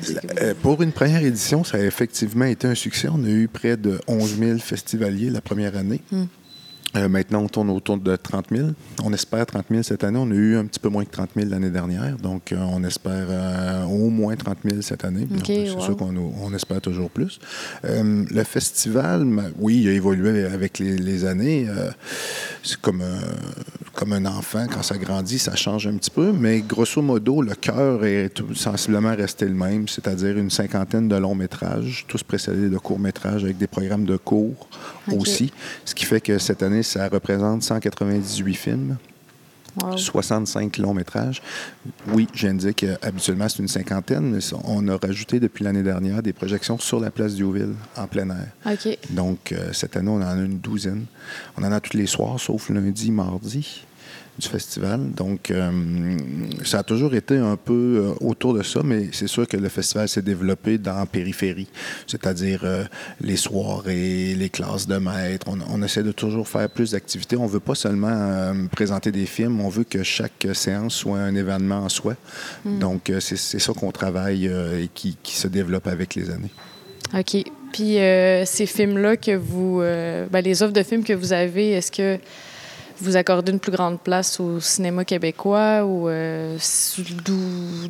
[0.63, 3.09] pour une première édition, ça a effectivement été un succès.
[3.11, 6.01] On a eu près de 11 000 festivaliers la première année.
[6.11, 6.25] Hmm.
[6.95, 8.69] Euh, maintenant, on tourne autour de 30 000.
[9.03, 10.19] On espère 30 000 cette année.
[10.21, 12.17] On a eu un petit peu moins que 30 000 l'année dernière.
[12.19, 15.27] Donc, euh, on espère euh, au moins 30 000 cette année.
[15.47, 15.81] C'est wow.
[15.81, 17.39] sûr qu'on on espère toujours plus.
[17.83, 19.27] Le festival,
[19.59, 21.67] oui, il a évolué avec les, les années.
[22.63, 26.33] C'est comme, un- comme un enfant, quand ça grandit, ça change un petit peu.
[26.33, 31.35] Mais grosso modo, le cœur est sensiblement resté le même, c'est-à-dire une cinquantaine de longs
[31.35, 34.69] métrages, tous précédés de courts métrages avec des programmes de cours
[35.11, 35.53] Aussi.
[35.85, 38.97] Ce qui fait que cette année, ça représente 198 films.
[39.81, 39.97] Wow.
[39.97, 41.41] 65 longs métrages.
[42.09, 46.79] Oui, j'indique habituellement c'est une cinquantaine, mais on a rajouté depuis l'année dernière des projections
[46.79, 48.49] sur la place Diouville en plein air.
[48.67, 48.99] OK.
[49.11, 51.07] Donc, euh, cette année, on en a une douzaine.
[51.57, 53.87] On en a tous les soirs, sauf lundi, mardi
[54.39, 55.11] du festival.
[55.13, 55.71] Donc, euh,
[56.65, 57.73] ça a toujours été un peu
[58.23, 61.69] euh, autour de ça, mais c'est sûr que le festival s'est développé dans la périphérie,
[62.07, 62.85] c'est-à-dire euh,
[63.21, 65.47] les soirées, les classes de maîtres.
[65.49, 67.37] On, on essaie de toujours faire plus d'activités.
[67.37, 71.35] On veut pas seulement euh, présenter des films, on veut que chaque séance soit un
[71.35, 72.17] événement en soi.
[72.65, 76.51] Donc, euh, c'est ça qu'on travaille et qui, qui se développe avec les années.
[77.15, 77.45] OK.
[77.73, 79.81] Puis euh, ces films-là que vous...
[79.81, 82.19] euh, ben, les offres de films que vous avez, est-ce que
[83.01, 86.57] vous accordez une plus grande place au cinéma québécois ou euh,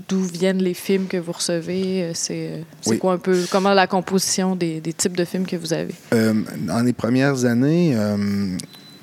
[0.08, 2.02] d'où viennent les films que vous recevez?
[2.04, 2.98] Euh, C'est euh, Oui.
[2.98, 3.44] quoi un peu...
[3.50, 5.94] Comment la composition des, des types de films que vous avez?
[6.12, 8.56] Euh, dans les premières années, euh,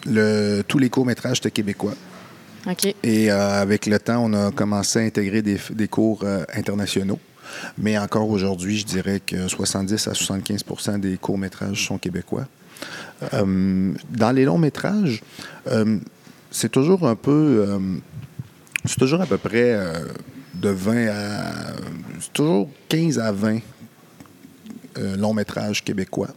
[0.05, 1.93] le- tous les courts-métrages étaient québécois.
[2.69, 2.93] OK.
[3.03, 7.19] Et avec le temps, on a commencé à intégrer des, des cours internationaux.
[7.77, 12.45] Mais encore aujourd'hui, je dirais que 70 à 75% des courts-métrages sont québécois.
[13.33, 15.21] Euh, dans les longs-métrages,
[15.67, 15.97] euh,
[16.51, 17.65] c'est toujours un peu...
[17.67, 17.79] euh,
[18.85, 19.77] c'est toujours à peu près
[20.55, 21.53] de 20 à...
[22.19, 23.59] C'est toujours 15 à 20
[24.97, 26.29] euh, longs-métrages québécois.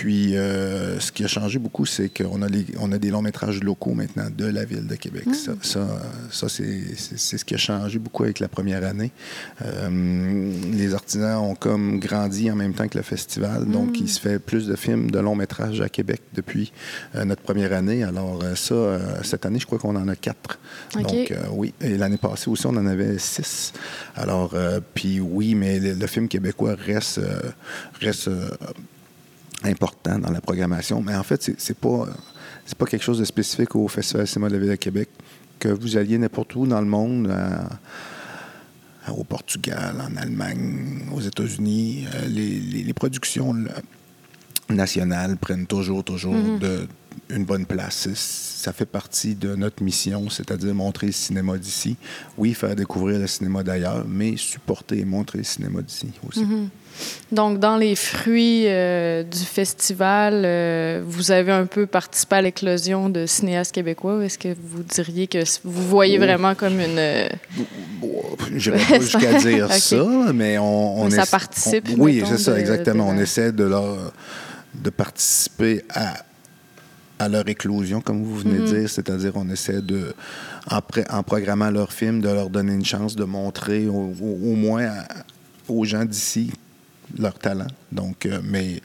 [0.00, 3.22] Puis, euh, ce qui a changé beaucoup, c'est qu'on a, les- on a des longs
[3.22, 5.24] métrages locaux maintenant de la ville de Québec.
[5.34, 5.86] Ça, ça,
[6.30, 9.12] ça, c'est c'est- ce qui a changé beaucoup avec la première année.
[9.64, 14.20] Euh, les artisans ont comme grandi en même temps que le festival, donc il se
[14.20, 16.72] fait plus de films de longs métrages à Québec depuis
[17.14, 18.02] euh, notre première année.
[18.04, 18.74] Alors ça,
[19.22, 20.58] cette année, je crois qu'on en a quatre.
[20.94, 23.72] Donc oui, et l'année passée aussi, on en avait six.
[24.16, 24.54] Alors,
[24.94, 27.20] puis oui, mais le, le film québécois reste,
[28.00, 28.28] reste
[29.62, 31.00] important dans la programmation.
[31.02, 32.06] Mais en fait, c'est c'est pas,
[32.66, 35.08] c'est pas quelque chose de spécifique au Festival Cinéma de la Ville de Québec.
[35.58, 42.06] Que vous alliez n'importe où dans le monde, à- au Portugal, en Allemagne, aux États-Unis,
[42.14, 43.70] euh, les, les- les productions là,
[44.70, 46.86] nationales prennent toujours, toujours de-
[47.30, 48.08] une bonne place.
[48.14, 51.96] Ça fait partie de notre mission, c'est-à-dire montrer le cinéma d'ici.
[52.38, 56.44] Oui, faire découvrir le cinéma d'ailleurs, mais supporter et montrer le cinéma d'ici aussi.
[57.32, 63.08] Donc, dans les fruits euh, du festival, euh, vous avez un peu participé à l'éclosion
[63.10, 64.24] de cinéastes québécois.
[64.24, 66.22] Est-ce que vous diriez que vous voyez Oh.
[66.22, 66.98] vraiment comme une...
[66.98, 67.28] euh,
[68.00, 68.22] Bon,
[68.54, 72.52] J'irais pas jusqu'à dire ça, mais on, on Mais ça participe, on- oui, c'est ça,
[72.52, 73.12] de- exactement.
[73.12, 74.12] de- On essaie de leur
[74.74, 76.14] de participer à,
[77.18, 80.14] à leur éclosion, comme vous venez de dire, c'est-à-dire on essaie de,
[80.70, 84.86] en, programmant leur film, de leur donner une chance de montrer au, au- au moins
[84.86, 85.06] à-
[85.68, 86.50] aux gens d'ici
[87.18, 87.66] leur talent.
[87.92, 88.80] Donc, euh, mais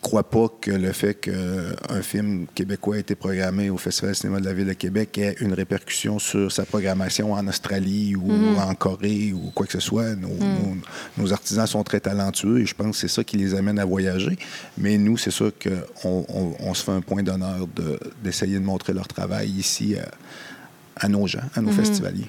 [0.00, 4.40] crois pas que le fait qu'un film québécois ait été programmé au Festival de cinéma
[4.40, 8.74] de la Ville de Québec ait une répercussion sur sa programmation en Australie ou en
[8.74, 10.14] Corée ou quoi que ce soit.
[10.14, 10.76] Nos, nos-
[11.18, 13.84] nos artisans sont très talentueux et je pense que c'est ça qui les amène à
[13.84, 14.38] voyager.
[14.78, 18.64] Mais nous, c'est sûr qu'on on, on se fait un point d'honneur de- d'essayer de,
[18.64, 20.08] montrer leur travail ici à,
[21.04, 22.28] à nos gens, à nos festivaliers.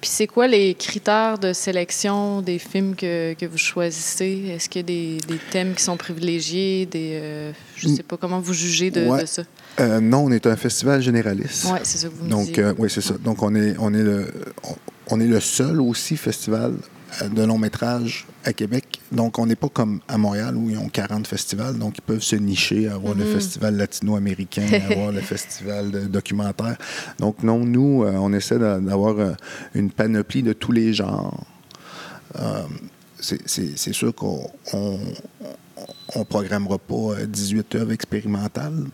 [0.00, 4.52] Puis c'est quoi les critères de sélection des films que, que vous choisissez?
[4.54, 6.86] Est-ce qu'il y a des, des thèmes qui sont privilégiés?
[6.86, 9.22] Des, euh, je sais pas comment vous jugez de, Ouais.
[9.22, 9.42] de ça?
[9.80, 11.66] Euh, non, on est un festival généraliste.
[11.72, 13.14] Oui, c'est ça que vous me Donc, euh, oui, c'est ça.
[13.14, 14.32] Donc, on est, on, est le,
[14.64, 14.76] on,
[15.08, 16.74] on est le seul aussi festival
[17.30, 19.00] de long métrage à Québec.
[19.12, 21.78] Donc, on n'est pas comme à Montréal où ils ont 40 festivals.
[21.78, 26.76] Donc, ils peuvent se nicher, avoir le festival latino-américain, avoir le festival de documentaire.
[27.18, 29.32] Donc, non, nous, euh, on essaie d'a- d'avoir euh,
[29.74, 31.44] une panoplie de tous les genres.
[32.38, 32.62] Euh,
[33.20, 34.98] c'est- sûr qu'on on,
[36.14, 38.84] on programmera pas euh, 18 œuvres expérimentales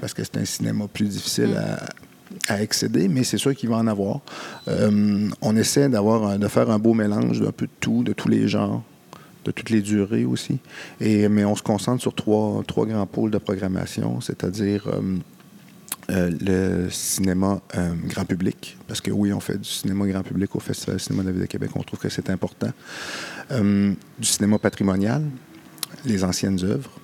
[0.00, 3.76] parce que c'est un cinéma plus difficile à, à accéder, mais c'est sûr qu'il va
[3.76, 4.20] en avoir.
[4.68, 8.28] Euh, on essaie d'avoir de faire un beau mélange d'un peu de tout, de tous
[8.28, 8.82] les genres,
[9.48, 10.58] de toutes les durées aussi.
[11.00, 15.16] Et, mais on se concentre sur trois, trois grands pôles de programmation, c'est-à-dire euh,
[16.10, 20.54] euh, le cinéma euh, grand public, parce que oui, on fait du cinéma grand public
[20.54, 22.70] au Festival du cinéma de la Ville de Québec, on trouve que c'est important.
[23.50, 25.24] Du cinéma patrimonial,
[26.04, 27.00] les anciennes œuvres,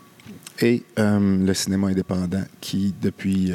[0.61, 3.53] et le cinéma indépendant qui, depuis,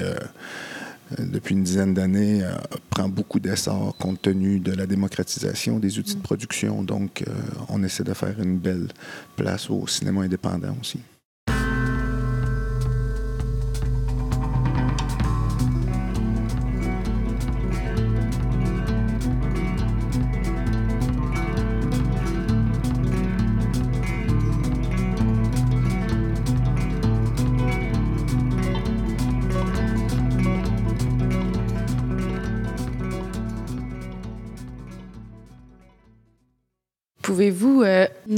[1.18, 2.52] depuis une dizaine d'années, euh,
[2.90, 6.84] prend beaucoup d'essor compte tenu de la démocratisation des outils de production.
[6.84, 7.32] Donc, euh,
[7.70, 8.88] on essaie de faire une belle
[9.36, 11.00] place au cinéma indépendant aussi.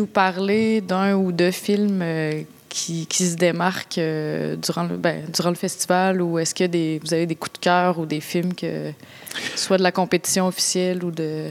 [0.02, 5.24] Nous parler d'un ou deux films euh, qui, qui se démarquent euh, durant, le, ben,
[5.32, 8.20] durant le festival ou est-ce que des, vous avez des coups de cœur ou des
[8.20, 8.92] films que
[9.56, 11.46] soit de la compétition officielle ou de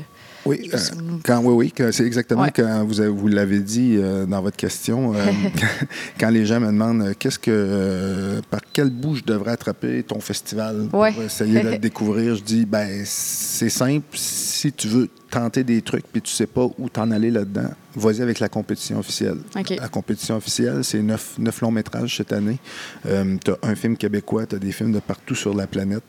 [0.47, 0.79] Oui, euh,
[1.25, 2.53] quand, oui, oui, c'est exactement Ouais.
[2.55, 5.15] quand vous, avez- vous l'avez dit euh, dans votre question.
[5.15, 5.19] euh,
[6.19, 10.89] quand, les gens me demandent qu'est-ce que, par quel bout je devrais attraper ton festival
[10.93, 11.13] Ouais.
[11.13, 14.05] pour essayer de le découvrir, je dis, ben c'est simple.
[14.15, 18.21] Si tu veux tenter des trucs puis tu sais pas où t'en aller là-dedans, vas-y
[18.23, 19.39] avec la compétition officielle.
[19.79, 22.59] La compétition officielle, c'est neuf, neuf longs métrages cette année.
[23.07, 26.03] Euh, tu as un film québécois, tu as des films de partout sur la planète.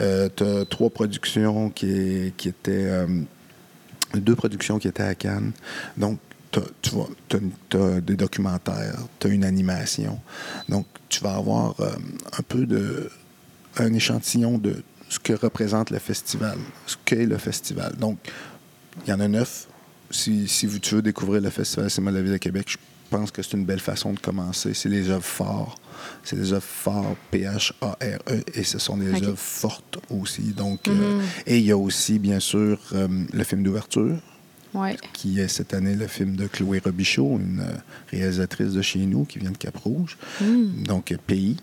[0.00, 2.72] Euh, tu as trois productions qui, qui étaient.
[2.86, 3.06] euh,
[4.20, 5.52] deux productions qui étaient à Cannes.
[5.96, 6.18] Donc,
[6.82, 7.36] tu vois, tu
[7.76, 10.20] as, des documentaires, tu as une animation.
[10.68, 11.90] Donc, tu vas avoir euh,
[12.38, 13.10] un peu de.
[13.76, 17.94] un échantillon de ce que représente le festival, ce qu'est le festival.
[17.96, 18.18] Donc,
[19.04, 19.68] il y en a neuf.
[20.10, 22.76] Si, si tu veux découvrir le Festival Cinéma de la Ville de Québec, je
[23.10, 24.74] pense que c'est une belle façon de commencer.
[24.74, 25.80] C'est les œuvres fortes.
[26.22, 30.42] C'est des œuvres fortes, P-H-A-R-E, et ce sont des œuvres fortes aussi.
[30.56, 34.16] Donc, euh, et il y a aussi, bien sûr, euh, le film d'ouverture,
[34.74, 34.96] Ouais.
[35.12, 37.72] qui est cette année le film de Chloé Robichaud, une euh,
[38.10, 40.82] réalisatrice de chez nous qui vient de Cap-Rouge, Mm.
[40.82, 41.56] donc Pays.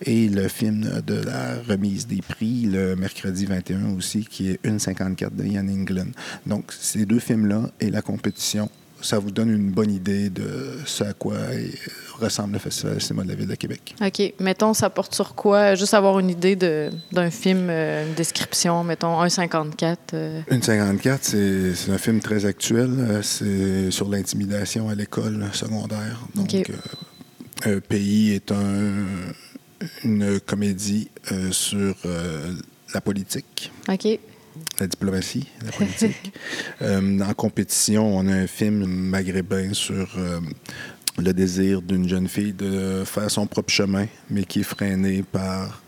[0.00, 5.34] Et le film de la remise des prix, le mercredi 21 aussi, qui est 1,54
[5.36, 6.06] de Ian England.
[6.46, 8.70] Donc, ces deux films-là et la compétition,
[9.04, 11.36] ça vous donne une bonne idée de ce à quoi
[12.18, 13.94] ressemble le Festival cinéma de la Ville de Québec.
[14.04, 14.34] OK.
[14.40, 15.74] Mettons, ça porte sur quoi?
[15.74, 19.96] Juste avoir une idée de- d'un film, euh, une description, mettons 1,54.
[20.14, 20.40] euh.
[20.50, 22.90] 1,54, c'est c'est un film très actuel.
[22.98, 26.20] Euh, C'est sur l'intimidation à l'école secondaire.
[26.34, 26.54] Donc,
[27.66, 29.04] euh, Pays est un,
[30.04, 31.08] une comédie
[31.50, 31.94] sur
[32.94, 34.18] la politique, OK.
[34.80, 36.32] La diplomatie, la politique.
[36.82, 40.40] Euh, en compétition, on a un film maghrébin sur euh,
[41.18, 45.80] le désir d'une jeune fille de faire son propre chemin, mais qui est freiné par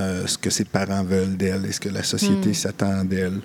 [0.00, 2.54] euh, ce que ses parents veulent d'elle et ce que la société Mm.
[2.54, 3.40] s'attend d'elle.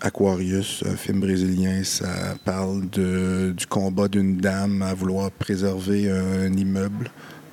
[0.00, 6.52] Aquarius, un film brésilien, ça parle de- du combat d'une dame à vouloir préserver un
[6.52, 7.10] immeuble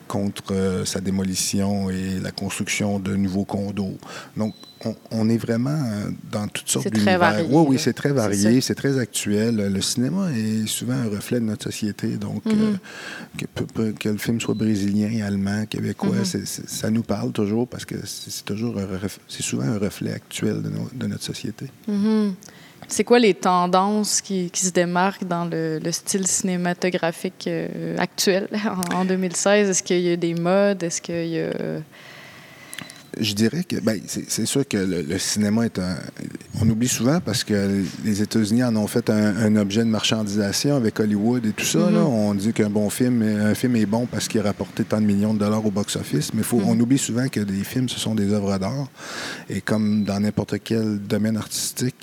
[0.08, 3.98] contre euh, sa démolition et la construction de nouveaux condos.
[4.38, 7.20] Donc, on, on est vraiment euh, dans toutes sortes C'est très d'univers.
[7.20, 9.56] varié, Oui, oui, c'est très varié, c'est très actuel.
[9.74, 12.18] Le cinéma est souvent un reflet de notre société.
[12.18, 12.78] Donc, Mhm.
[13.78, 17.86] euh, que, le film soit brésilien, allemand, québécois, c'est- c'est- ça nous parle toujours parce
[17.86, 18.76] que c'est toujours
[19.28, 20.62] c'est souvent un reflet actuel
[20.94, 21.68] de, notre société.
[21.88, 22.34] Mhm.
[22.88, 28.48] C'est quoi les tendances qui, se démarquent dans le, le style cinématographique euh, actuel
[28.92, 29.70] en, en 2016?
[29.70, 30.84] Est-ce qu'il y a des modes?
[30.84, 31.82] Est-ce qu'il a...
[33.20, 35.98] Je dirais que ben, c'est sûr que le, le cinéma est un.
[36.62, 40.76] On oublie souvent parce que les États-Unis en ont fait un, un objet de marchandisation
[40.76, 41.90] avec Hollywood et tout ça.
[41.92, 42.06] là.
[42.06, 45.06] On dit qu'un bon film, un film est bon parce qu'il a rapporté tant de
[45.06, 48.16] millions de dollars au box-office, mais faut, on oublie souvent que des films, ce sont
[48.16, 48.88] des œuvres d'art.
[49.50, 51.96] Et comme dans n'importe quel domaine artistique,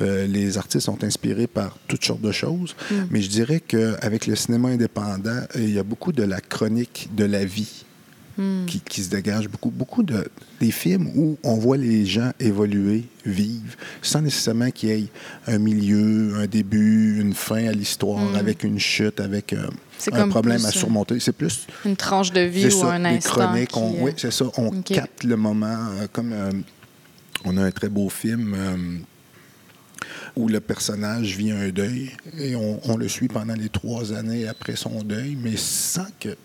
[0.00, 2.74] euh, les artistes sont inspirés par toutes sortes de choses.
[3.10, 7.24] Mais je dirais qu'avec le cinéma indépendant, il y a beaucoup de la chronique de
[7.24, 7.84] la vie
[8.38, 8.64] Hmm.
[8.66, 9.70] qui, qui se dégage beaucoup.
[9.70, 10.26] Beaucoup de
[10.60, 15.06] des films où on voit les gens évoluer, vivre, sans nécessairement qu'il y ait
[15.46, 18.36] un milieu, un début, une fin à l'histoire, Mm.
[18.36, 19.66] avec une chute, avec euh,
[20.12, 21.18] un problème à euh, surmonter.
[21.20, 24.30] C'est plus Une tranche de vie ou ça, un instant qui, on- euh, Oui, c'est
[24.32, 24.44] ça.
[24.56, 25.66] On capte le moment.
[25.98, 26.50] euh, comme euh,
[27.44, 28.76] on a un très beau film euh,
[30.36, 34.46] où le personnage vit un deuil et on, on le suit pendant les trois années
[34.46, 36.36] après son deuil, mais sans que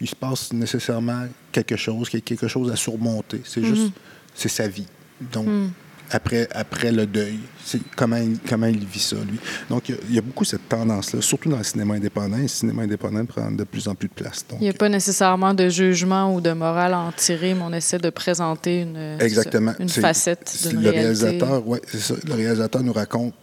[0.00, 3.40] il se passe nécessairement quelque chose, qu'il y ait quelque chose à surmonter.
[3.44, 3.92] C'est juste,
[4.34, 4.86] c'est sa vie.
[5.32, 5.70] Donc, Mhm.
[6.10, 9.38] après, après le deuil, c'est comment il, comment il vit ça, lui.
[9.68, 12.38] Donc, il y a- il y, a beaucoup cette tendance-là, surtout dans le cinéma indépendant.
[12.38, 14.44] Et le cinéma indépendant prend de plus en plus de place.
[14.48, 17.62] Donc, Il n'y a pas nécessairement de jugement ou de morale à en tirer, mais
[17.62, 19.74] on essaie de présenter une, Exactement.
[19.78, 21.00] une facette d'une le réalité.
[21.24, 22.14] réalisateur, ouais, c'est ça.
[22.26, 23.34] Le réalisateur nous raconte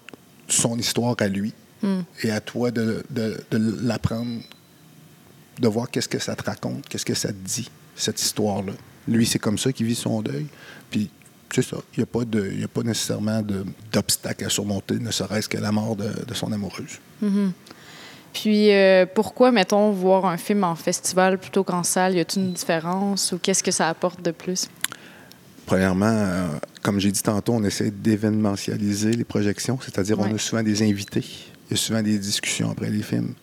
[0.48, 2.02] son histoire à lui Hmm.
[2.24, 4.40] et à toi de, de- de l'apprendre,
[5.60, 8.74] de voir qu'est-ce que ça te raconte, qu'est-ce que ça te dit, cette histoire-là.
[9.08, 10.46] Lui, c'est comme ça qu'il vit son deuil.
[10.92, 11.10] Puis,
[11.54, 11.78] c'est ça.
[11.96, 13.42] Il n'y a, pas de- il y a pas nécessairement
[13.92, 17.00] d'obstacle à surmonter, ne serait-ce que la mort de, de son amoureuse.
[17.22, 17.52] Mhm.
[18.34, 22.16] Puis euh, pourquoi, mettons, voir un film en festival plutôt qu'en salle?
[22.16, 24.68] Y a-t-il une différence ou qu'est-ce que ça apporte de plus?
[25.66, 26.48] Premièrement, euh,
[26.84, 30.28] comme j'ai dit tantôt, on essaie d'événementialiser les projections, c'est-à-dire Ouais.
[30.32, 31.26] on a souvent des invités.
[31.70, 33.34] Il y a souvent des discussions après les films.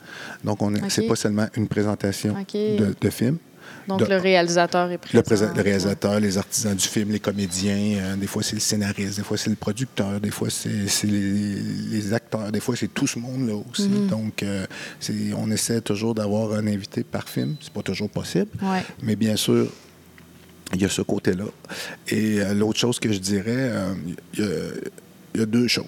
[0.44, 0.82] Donc, on OK.
[0.88, 2.34] c'est pas seulement une présentation
[2.78, 3.38] de, de films.
[3.88, 5.20] Donc de- le réalisateur est présent.
[5.54, 9.22] Le, réalisateur, les artisans du film, les comédiens, euh, des fois c'est le scénariste, des
[9.24, 10.70] fois c'est le producteur, des fois c'est
[11.04, 11.54] les,
[11.90, 13.88] les acteurs, des fois c'est tout ce monde-là aussi.
[13.88, 14.08] Mhm.
[14.08, 14.64] Donc, euh,
[15.36, 17.56] on essaie toujours d'avoir un invité par film.
[17.60, 18.50] C'est pas toujours possible.
[18.62, 18.82] Ouais.
[19.02, 19.70] Mais bien sûr,
[20.74, 21.44] il y a ce côté-là.
[22.08, 23.94] Et euh, l'autre chose que je dirais, euh,
[24.34, 24.48] il y, a-
[25.34, 25.84] il y a deux choses.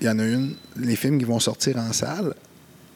[0.00, 2.34] Il y en a une, les films qui vont sortir en salle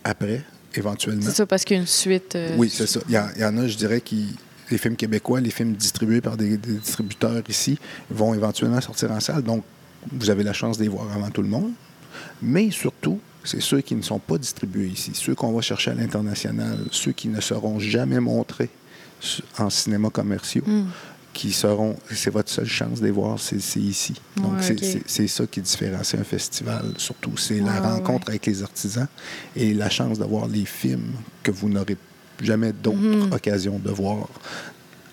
[0.04, 0.42] après,
[0.74, 1.22] éventuellement.
[1.24, 2.34] C'est ça, parce qu'il y a une suite.
[2.36, 3.00] euh, Oui, c'est ça.
[3.08, 4.34] Il y, en- il y en a, je dirais, qui.
[4.70, 7.78] Les films québécois, les films distribués par des, des distributeurs ici,
[8.10, 9.42] vont éventuellement sortir en salle.
[9.42, 9.62] Donc,
[10.10, 11.70] vous avez la chance de les voir avant tout le monde.
[12.40, 15.94] Mais surtout, c'est ceux qui ne sont pas distribués ici, ceux qu'on va chercher à
[15.94, 18.70] l'international, ceux qui ne seront jamais montrés
[19.58, 20.84] en cinéma commerciaux, Hmm.
[21.34, 21.96] Qui seront.
[22.10, 24.14] C'est votre seule chance de les voir, c'est ici.
[24.38, 24.76] Donc, Ouais,
[25.06, 27.36] c'est ça qui différencie un festival, surtout.
[27.36, 29.08] C'est Ouais, la ouais, rencontre avec les artisans
[29.54, 31.12] et la chance de voir les films
[31.42, 31.96] que vous n'aurez
[32.42, 33.32] jamais d'autres Mhm.
[33.32, 34.28] occasions de voir.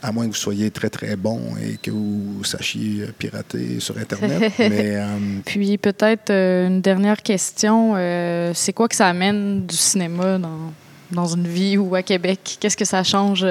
[0.03, 4.51] À moins que vous soyez très, très bon et que vous sachiez pirater sur Internet.
[4.59, 7.93] mais euh, Puis peut-être euh, une dernière question.
[7.95, 10.74] euh, c'est quoi que ça amène du cinéma dans,
[11.11, 12.57] dans une vie ou à Québec?
[12.59, 13.45] Qu'est-ce que ça change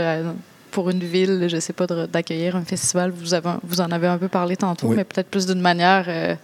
[0.70, 3.10] pour une ville, je sais pas, d'accueillir un festival?
[3.10, 4.96] Vous, avez, vous en avez un peu parlé tantôt, Oui.
[4.96, 6.34] mais peut-être plus d'une manière euh,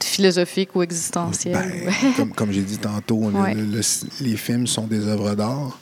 [0.00, 1.54] philosophique ou existentiel.
[1.54, 3.54] Ben, comme, comme j'ai dit tantôt, le- Ouais.
[3.54, 3.80] le- le-
[4.20, 5.78] les films sont des œuvres d'art,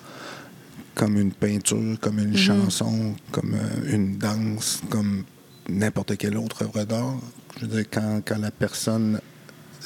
[0.94, 2.36] comme une peinture, comme une Mhm.
[2.36, 5.24] chanson, comme euh, une danse, comme
[5.68, 7.16] n'importe quelle autre œuvre d'art.
[7.58, 9.20] Je veux dire, quand, quand la personne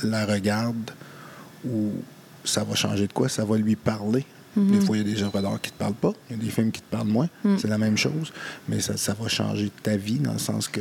[0.03, 0.91] la regarde,
[1.67, 1.91] ou
[2.45, 4.25] ça va changer de quoi, ça va lui parler.
[4.59, 4.71] Mhm.
[4.71, 6.41] Des fois, il y a des œuvres d'art qui ne te parlent pas, il y
[6.41, 7.29] a des films qui te parlent moins.
[7.45, 7.59] Mhm.
[7.59, 8.33] C'est la même chose,
[8.69, 10.81] mais ça, ça va changer ta vie dans le sens que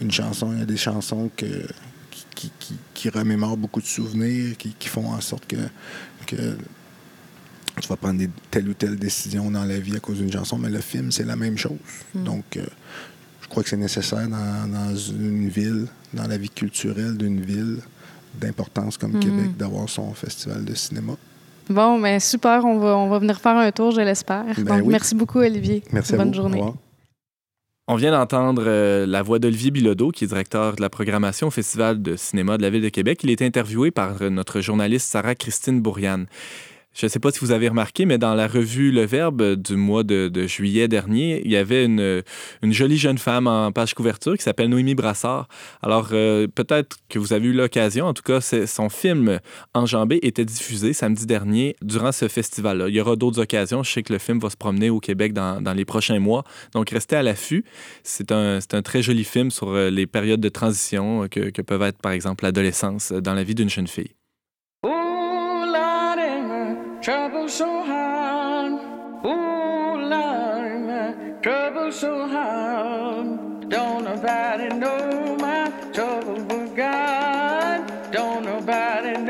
[0.00, 1.46] une chanson, il y a des chansons que,
[2.10, 5.56] qui, qui, qui, qui remémorent beaucoup de souvenirs, qui, font en sorte que,
[6.26, 6.56] que
[7.80, 10.58] tu vas prendre des, telle ou telle décision dans la vie à cause d'une chanson,
[10.58, 11.78] mais le film, c'est la même chose.
[12.14, 12.66] Donc, euh,
[13.42, 17.78] je crois que c'est nécessaire dans, dans une ville, dans la vie culturelle d'une ville
[18.40, 19.20] d'importance comme Mhm.
[19.20, 21.16] Québec, d'avoir son festival de cinéma.
[21.68, 24.44] Bon, ben super, on va, on va venir faire un tour, je l'espère.
[24.58, 24.88] Ben oui.
[24.88, 25.82] merci beaucoup, Olivier.
[25.92, 26.40] Merci à Bonne vous.
[26.40, 26.62] Au journée.
[27.86, 31.50] On vient d'entendre euh, la voix d'Olivier Bilodeau, qui est directeur de la programmation au
[31.50, 33.20] Festival de cinéma de la Ville de Québec.
[33.24, 36.26] Il est interviewé par euh, notre journaliste Sarah-Christine Bourriane.
[36.94, 39.74] Je ne sais pas si vous avez remarqué, mais dans la revue Le Verbe du
[39.74, 42.22] mois de, juillet dernier, il y avait une,
[42.62, 45.48] jolie jeune femme en page couverture qui s'appelle Noémie Brassard.
[45.82, 49.40] Alors, euh, peut-être que vous avez eu l'occasion, en tout cas, son film
[49.74, 52.88] Enjambé était diffusé samedi dernier durant ce festival-là.
[52.88, 53.82] Il y aura d'autres occasions.
[53.82, 56.44] Je sais que le film va se promener au Québec dans, les prochains mois.
[56.74, 57.64] Donc, restez à l'affût.
[58.04, 61.98] C'est un, très joli film sur euh, les périodes de transition euh, que, peuvent être,
[61.98, 64.14] par exemple, l'adolescence dans la vie d'une jeune fille.
[67.04, 68.72] Trouble so hard.
[69.26, 73.68] Ooh, Lord, my trouble so hard.
[73.68, 78.10] Don't nobody know my trouble but God.
[78.10, 79.20] Don't nobody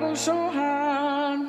[0.00, 1.40] trouble so hard.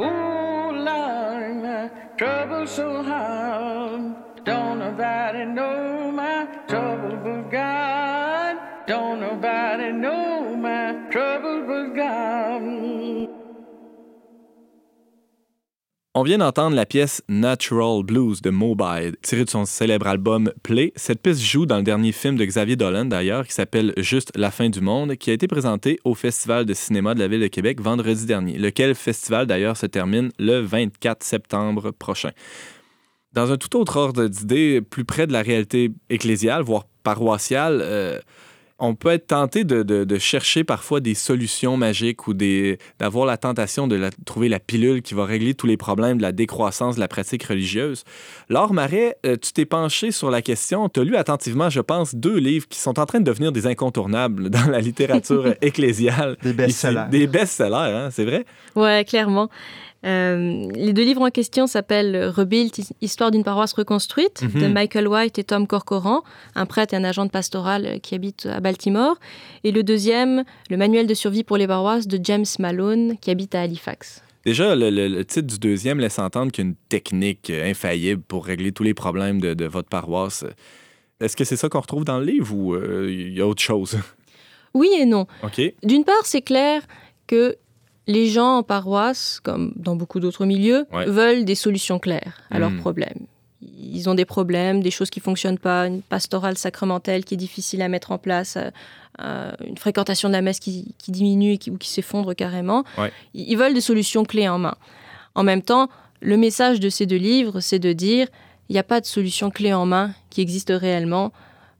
[0.00, 4.14] Ooh, Lord, my trouble so hard.
[4.44, 8.56] Don't nobody know my trouble but God.
[8.86, 13.07] Don't nobody know my trouble but God.
[16.20, 20.92] On vient d'entendre la pièce Natural Blues de Mobile, tirée de son célèbre album Play.
[20.96, 24.50] Cette piste joue dans le dernier film de Xavier Dolan, d'ailleurs, qui s'appelle Juste la
[24.50, 27.46] fin du monde, qui a été présenté au Festival de cinéma de la Ville de
[27.46, 32.32] Québec vendredi dernier, lequel festival, d'ailleurs, se termine le 24 septembre prochain.
[33.32, 38.18] Dans un tout autre ordre d'idée, plus près de la réalité ecclésiale, voire paroissiale, euh,
[38.80, 43.36] on peut être tenté de, de- de chercher parfois des solutions magiques ou d'avoir la
[43.36, 46.94] tentation de la- trouver la pilule qui va régler tous les problèmes de la décroissance
[46.94, 48.04] de la pratique religieuse.
[48.48, 50.88] Laure Marais, euh, tu t'es penché sur la question.
[50.88, 53.66] Tu as lu attentivement, je pense, deux livres qui sont en train de devenir des
[53.66, 56.36] incontournables dans la littérature ecclésiale.
[56.42, 57.06] Des best-sellers.
[57.10, 58.44] Des best-sellers, hein, c'est vrai?
[58.76, 59.48] Ouais, clairement.
[60.06, 64.60] Euh, les deux livres en question s'appellent Rebuild, Histoire d'une paroisse reconstruite, Mhm.
[64.62, 66.22] de Michael White et Tom Corcoran,
[66.54, 69.16] un prêtre et un agent de pastoral euh, qui habite à Baltimore.
[69.64, 73.54] Et le deuxième, Le manuel de survie pour les paroisses, de James Malone, qui habite
[73.56, 74.22] à Halifax.
[74.44, 77.68] Déjà, le, le- le titre du deuxième laisse entendre qu'il y a une technique euh,
[77.70, 80.44] infaillible pour régler tous les problèmes de, de votre paroisse.
[81.20, 83.62] Est-ce que c'est ça qu'on retrouve dans le livre ou euh, il y a autre
[83.62, 83.98] chose?
[84.74, 85.26] Oui et non.
[85.82, 86.82] D'une part, c'est clair
[87.26, 87.56] que
[88.08, 91.04] les gens en paroisse, comme dans beaucoup d'autres milieux, Ouais.
[91.06, 92.80] veulent des solutions claires à leurs Mm.
[92.80, 93.26] problèmes.
[93.80, 97.82] Ils ont des problèmes, des choses qui fonctionnent pas, une pastorale sacramentelle qui est difficile
[97.82, 98.70] à mettre en place, euh,
[99.20, 102.84] euh, une fréquentation de la messe qui, qui diminue et qui- ou qui s'effondre carrément.
[102.96, 103.12] Ouais.
[103.34, 104.76] Ils veulent des solutions clés en main.
[105.34, 105.88] En même temps,
[106.20, 108.26] le message de ces deux livres, c'est de dire
[108.68, 111.32] il n'y a pas de solution clé en main qui existe réellement.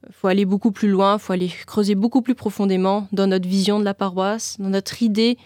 [0.09, 3.47] Il faut aller beaucoup plus loin, il faut aller creuser beaucoup plus profondément dans notre
[3.49, 5.37] vision de la paroisse, dans notre idée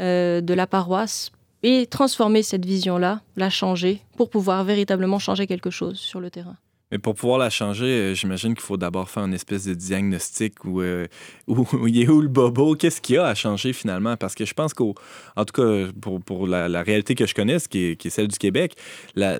[0.00, 1.30] euh, de la paroisse,
[1.62, 6.56] et transformer cette vision-là, la changer, pour pouvoir véritablement changer quelque chose sur le terrain.
[6.90, 10.64] Mais pour pouvoir la changer, euh, j'imagine qu'il faut d'abord faire une espèce de diagnostic
[10.64, 11.06] où, euh,
[11.46, 14.16] où, où est où le bobo, qu'est-ce qu'il y a à changer finalement?
[14.16, 17.96] Parce que je pense qu'en tout cas, pour, pour la, réalité que je connais, qui
[18.02, 18.74] est, celle du Québec,
[19.14, 19.38] la,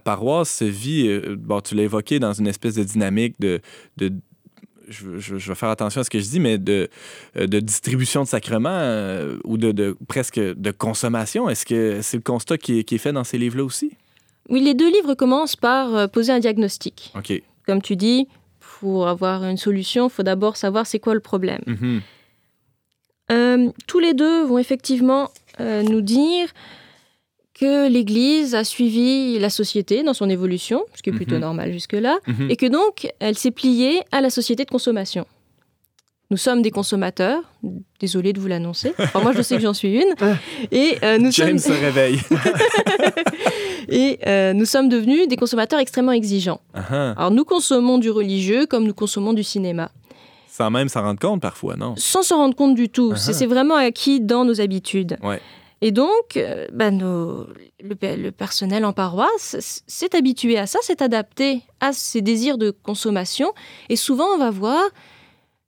[0.00, 3.60] paroisse se vit, euh, bon, tu l'as évoqué, dans une espèce de dynamique de
[4.90, 6.88] je, je- je vais faire attention à ce que je dis, mais de,
[7.38, 11.48] euh, de distribution de sacrements euh, ou de, de- presque de consommation.
[11.48, 13.92] Est-ce que c'est le constat qui est, qui est fait dans ces livres-là aussi?
[14.48, 17.12] Oui, les deux livres commencent par euh, poser un diagnostic.
[17.16, 17.32] OK.
[17.66, 18.26] Comme tu dis,
[18.80, 21.62] pour avoir une solution, il faut d'abord savoir c'est quoi le problème.
[21.66, 22.00] Mhm.
[23.30, 25.30] Euh, tous les deux vont effectivement
[25.60, 26.48] euh, nous dire
[27.60, 31.40] que l'Église a suivi la société dans son évolution, ce qui est plutôt Mhm.
[31.42, 32.50] normal jusque-là, Mhm.
[32.50, 35.26] et que donc elle s'est pliée à la société de consommation.
[36.30, 37.42] Nous sommes des consommateurs,
[37.98, 38.94] désolé de vous l'annoncer.
[38.98, 40.14] Enfin, moi, je sais que j'en suis une.
[40.70, 42.20] Et euh, nous James sommes, se réveille.
[43.88, 46.60] et euh, nous sommes devenus des consommateurs extrêmement exigeants.
[46.74, 47.14] Ah ah.
[47.18, 49.90] Alors, nous consommons du religieux comme nous consommons du cinéma.
[50.48, 51.94] Sans même s'en rendre compte parfois, non?
[51.96, 53.10] sans s'en rendre compte du tout.
[53.14, 53.34] Ah C'est ah.
[53.34, 55.16] c'est vraiment acquis dans nos habitudes.
[55.22, 55.40] Ouais.
[55.82, 57.46] Et donc, euh, nos-
[57.82, 59.56] le, pe- le personnel en paroisse
[59.86, 63.52] s'est habitué à ça, s'est adapté à ces désirs de consommation.
[63.88, 64.82] Et souvent, on va voir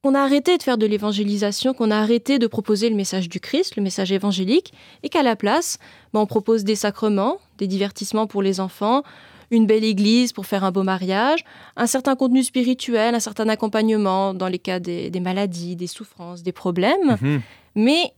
[0.03, 3.41] qu'on a arrêté de faire de l'évangélisation, qu'on a arrêté de proposer le message du
[3.41, 5.79] Christ, le message évangélique, et qu'à la place,
[6.13, 9.05] ben, on propose des sacrements, des divertissements pour les enfants,
[9.51, 11.45] une belle église pour faire un beau mariage,
[11.77, 16.43] un certain contenu spirituel, un certain accompagnement dans les cas des, des maladies, des souffrances,
[16.43, 17.17] des problèmes.
[17.21, 17.41] Mhm.
[17.77, 18.13] Mais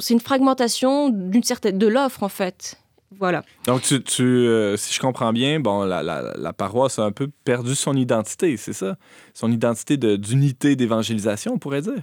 [0.00, 2.76] c'est une fragmentation d'une certaine de l'offre en fait.
[3.18, 3.42] Voilà.
[3.64, 7.10] Donc, tu, tu, euh, si je comprends bien, bon, la, la- la paroisse a un
[7.10, 8.96] peu perdu son identité, c'est ça?
[9.32, 12.02] Son identité de- d'unité d'évangélisation, on pourrait dire?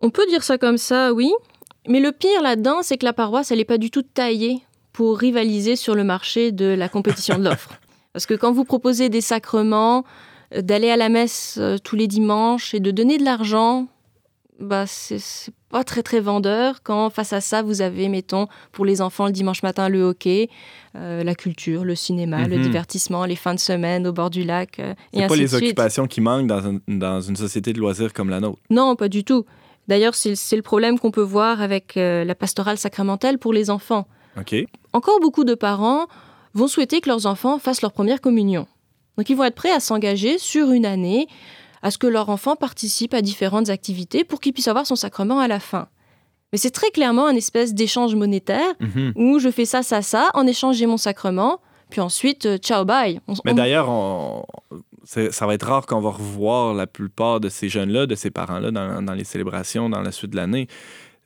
[0.00, 1.32] On peut dire ça comme ça, oui.
[1.88, 4.60] Mais le pire là-dedans, c'est que la paroisse, elle n'est pas du tout taillée
[4.92, 7.70] pour rivaliser sur le marché de la compétition de l'offre.
[8.12, 10.04] Parce que quand vous proposez des sacrements,
[10.54, 13.88] euh, d'aller à la messe euh, tous les dimanches et de donner de l'argent,
[14.60, 16.84] bah c'est c'est pas très très vendeur.
[16.84, 20.48] Quand face à ça, vous avez, mettons, pour les enfants le dimanche matin le hockey,
[20.94, 22.62] euh, la culture, le cinéma, le Mhm.
[22.62, 25.62] divertissement, les fins de semaine au bord du lac, euh, et pas de les suite.
[25.64, 28.60] occupations qui manquent dans, un- dans une société de loisirs comme la nôtre.
[28.70, 29.44] Non, pas du tout.
[29.88, 34.06] D'ailleurs, c'est le problème qu'on peut voir avec euh, la pastorale sacramentelle pour les enfants.
[34.92, 36.06] Encore beaucoup de parents
[36.54, 38.68] vont souhaiter que leurs enfants fassent leur première communion.
[39.18, 41.26] Donc ils vont être prêts à s'engager sur une année
[41.84, 45.38] à ce que leur enfant participe à différentes activités pour qu'il puisse avoir son sacrement
[45.38, 45.86] à la fin.
[46.52, 49.12] Mais c'est très clairement un espèce d'échange monétaire Mhm.
[49.16, 51.60] où je fais ça, ça, ça, en échange j'ai mon sacrement,
[51.90, 53.20] puis ensuite, euh, ciao, bye.
[53.28, 54.44] On- Mais on- d'ailleurs, on-
[55.04, 58.70] ça va être rare qu'on va revoir la plupart de ces jeunes-là, de ces parents-là,
[58.70, 60.66] dans, dans les célébrations, dans la suite de l'année.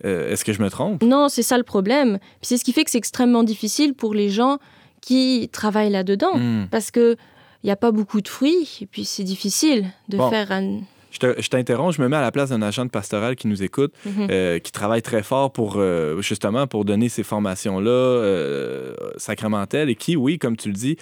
[0.04, 1.02] Euh, Est-ce que je me trompe?
[1.02, 2.18] Non, c'est ça le problème.
[2.40, 4.58] Puis c'est ce qui fait que c'est extrêmement difficile pour les gens
[5.00, 6.36] qui travaillent là-dedans.
[6.36, 6.66] Hmm.
[6.70, 7.16] Parce que
[7.62, 10.30] il n'y a pas beaucoup de fruits, et puis c'est difficile de Bon.
[10.30, 10.80] faire un...
[11.10, 13.46] Je te- je t'interromps, je me mets à la place d'un agent de pastoral qui
[13.48, 14.28] nous écoute, Mhm.
[14.30, 19.94] euh, qui travaille très fort pour euh, justement pour donner ces formations-là euh, sacramentelles et
[19.94, 20.96] qui, oui, comme tu le dis,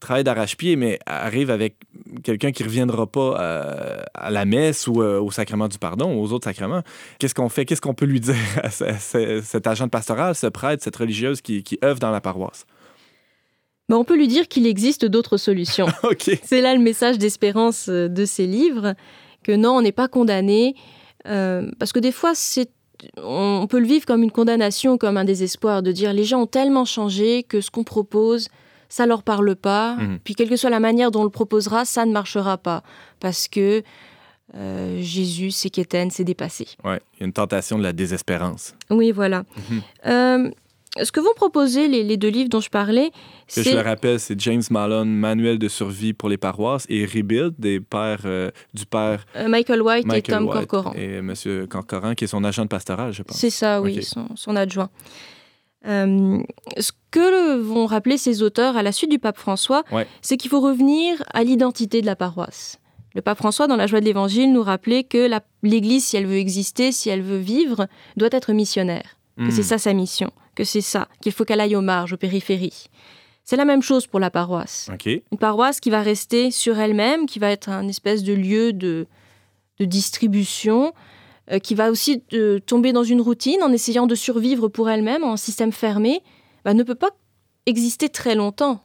[0.00, 1.76] travaille d'arrache-pied, mais arrive avec
[2.24, 3.36] quelqu'un qui ne reviendra pas
[4.14, 6.82] à la messe ou au sacrement du pardon, aux autres sacrements.
[7.18, 7.64] Qu'est-ce qu'on fait?
[7.66, 10.82] Qu'est-ce qu'on peut lui dire à, ce- à ce- cet agent de pastoral, ce prêtre,
[10.82, 12.64] cette religieuse qui, qui œuvre dans la paroisse?
[13.96, 15.86] On peut lui dire qu'il existe d'autres solutions.
[16.44, 18.94] C'est là le message d'espérance euh, de ces livres,
[19.42, 20.74] que non, on n'est pas condamné,
[21.26, 22.68] euh, parce que des fois, c'est
[23.16, 26.46] on peut le vivre comme une condamnation, comme un désespoir, de dire les gens ont
[26.46, 28.48] tellement changé que ce qu'on propose,
[28.88, 30.18] ça leur parle pas, Mhm.
[30.22, 32.84] puis quelle que soit la manière dont on le proposera, ça ne marchera pas,
[33.18, 33.82] parce que
[34.54, 36.66] euh, Jésus, c'est qu'Étienne, c'est dépassé.
[36.84, 38.74] Ouais, il y a une tentation de la désespérance.
[38.90, 39.44] Oui, voilà.
[39.70, 39.80] Mhm.
[40.06, 40.50] Euh,
[41.00, 43.10] ce que vont proposer les, les deux livres dont je parlais,
[43.54, 47.54] Que je le rappelle, c'est James Malone, Manuel de survie pour les paroisses, et Rebuild,
[47.58, 50.94] des pères, euh, du père euh, Michael White Michael et Tom White Corcoran.
[50.96, 51.34] et M.
[51.68, 53.36] Corcoran, qui est son agent de pastoral, je pense.
[53.36, 54.90] C'est ça, oui, son, son adjoint.
[55.86, 56.38] Euh,
[56.78, 60.06] ce que vont rappeler ces auteurs à la suite du pape François, Ouais.
[60.20, 62.78] c'est qu'il faut revenir à l'identité de la paroisse.
[63.14, 65.28] Le pape François, dans la joie de l'Évangile, nous rappelait que
[65.62, 69.16] l'Église, si elle veut exister, si elle veut vivre, doit être missionnaire.
[69.36, 69.50] Que Hmm.
[69.50, 72.86] c'est ça sa mission, que c'est ça, qu'il faut qu'elle aille aux marges, aux périphéries.
[73.44, 74.88] C'est la même chose pour la paroisse.
[75.06, 79.06] Une paroisse qui va rester sur elle-même, qui va être un espèce de lieu de,
[79.80, 80.92] de distribution,
[81.50, 85.24] euh, qui va aussi euh, tomber dans une routine en essayant de survivre pour elle-même
[85.24, 86.22] en système fermé,
[86.64, 87.10] bah, ne peut pas
[87.66, 88.80] exister très longtemps.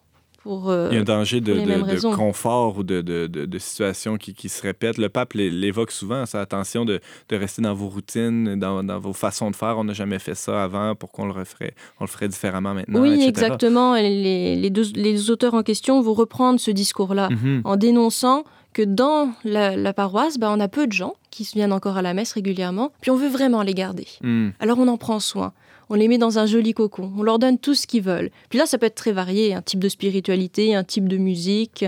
[0.47, 0.69] Pour...
[0.69, 4.97] euh, Il y a un danger de, confort ou de, situations qui, qui se répètent.
[4.97, 8.99] Le pape l'é- l'évoque souvent, ça, attention de, de rester dans vos routines, dans, dans
[8.99, 9.77] vos façons de faire.
[9.77, 13.01] On n'a jamais fait ça avant, pourquoi on le referait, on le ferait différemment maintenant,
[13.01, 13.27] oui, etc.
[13.29, 13.95] exactement.
[13.95, 17.61] Les, les deux, les auteurs en question vont reprendre ce discours-là Mhm.
[17.65, 18.43] en dénonçant
[18.77, 21.97] que dans la, la paroisse, bah, on a peu de gens qui se viennent encore
[21.97, 24.05] à la messe régulièrement, puis on veut vraiment les garder.
[24.21, 24.49] Mm.
[24.59, 25.51] Alors on en prend soin.
[25.89, 27.11] On les met dans un joli cocon.
[27.17, 28.29] On leur donne tout ce qu'ils veulent.
[28.49, 29.55] Puis là, ça peut être très varié.
[29.55, 31.85] Un type de spiritualité, un type de musique,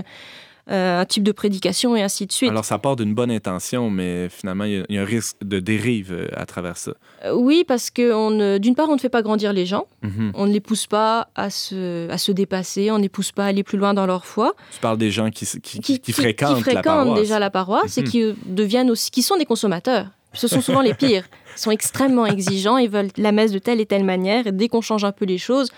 [0.70, 2.50] un type de prédication et ainsi de suite.
[2.50, 6.12] Alors, ça part d'une bonne intention, mais finalement, il y a, un risque de dérive
[6.12, 6.92] euh, à travers ça.
[7.24, 9.86] Euh, oui, parce que d'une part, on ne fait pas grandir les gens.
[10.02, 10.32] Mhm.
[10.34, 12.90] On ne les pousse pas à se, à se dépasser.
[12.90, 14.54] On ne les pousse pas à aller plus loin dans leur foi.
[14.72, 17.20] Tu parles des gens qui, qui, qui- qui fréquentent, la fréquentent paroisse.
[17.20, 18.04] déjà la paroisse Mhm.
[18.04, 20.06] et qui euh, deviennent aussi, qui sont des consommateurs.
[20.32, 21.24] Ce sont souvent les pires.
[21.56, 22.76] Ils sont extrêmement exigeants.
[22.78, 24.46] Ils veulent la messe de telle et telle manière.
[24.46, 25.70] Et dès qu'on change un peu les choses,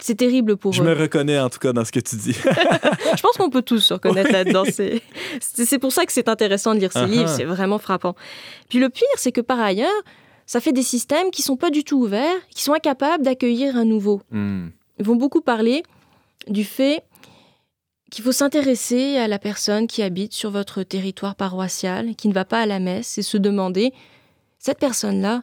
[0.00, 0.86] c'est terrible pour Je eux.
[0.86, 2.32] me reconnais en tout cas dans ce que tu dis.
[3.16, 4.64] Je pense qu'on peut tous se reconnaître là-dedans.
[5.40, 7.06] C'est pour ça que c'est intéressant de lire ces Uh-huh.
[7.10, 7.28] livres.
[7.28, 8.14] C'est vraiment frappant.
[8.68, 9.90] Puis le pire, c'est que par ailleurs,
[10.46, 13.84] ça fait des systèmes qui sont pas du tout ouverts, qui sont incapables d'accueillir un
[13.84, 14.22] nouveau.
[14.30, 14.68] Mm.
[14.98, 15.82] Ils vont beaucoup parler
[16.48, 17.02] du fait
[18.10, 22.44] qu'il faut s'intéresser à la personne qui habite sur votre territoire paroissial, qui ne va
[22.44, 23.92] pas à la messe, et se demander,
[24.60, 25.42] cette personne-là,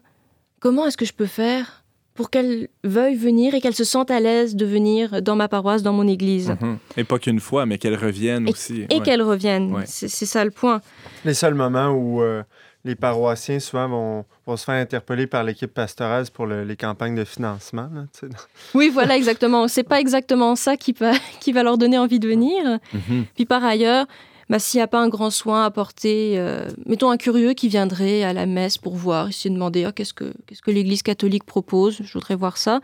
[0.61, 1.82] comment est-ce que je peux faire
[2.15, 5.81] pour qu'elle veuille venir et qu'elle se sente à l'aise de venir dans ma paroisse,
[5.83, 6.77] dans mon église, Mhm.
[6.97, 8.85] Et pas qu'une fois, mais qu'elles reviennent aussi.
[8.89, 9.01] et Ouais.
[9.01, 9.71] qu'elle revienne.
[9.73, 9.83] Ouais.
[9.87, 10.81] C'est c'est ça le point.
[11.25, 12.43] Les seuls moments où euh,
[12.85, 17.15] les paroissiens souvent vont, vont se faire interpeller par l'équipe pastorale pour le- les campagnes
[17.15, 17.89] de financement.
[17.93, 18.03] là.
[18.75, 19.67] Oui, voilà, exactement.
[19.67, 22.77] C'est pas exactement ça qui, va- qui va leur donner envie de venir.
[22.93, 23.25] Mhm.
[23.35, 24.05] Puis par ailleurs,
[24.49, 28.23] bah, s'il n'y a pas un grand soin apporté, euh, mettons un curieux qui viendrait
[28.23, 31.45] à la messe pour voir, essayer de demander Ah, qu'est-ce que, qu'est-ce que l'Église catholique
[31.45, 32.81] propose, je voudrais voir ça,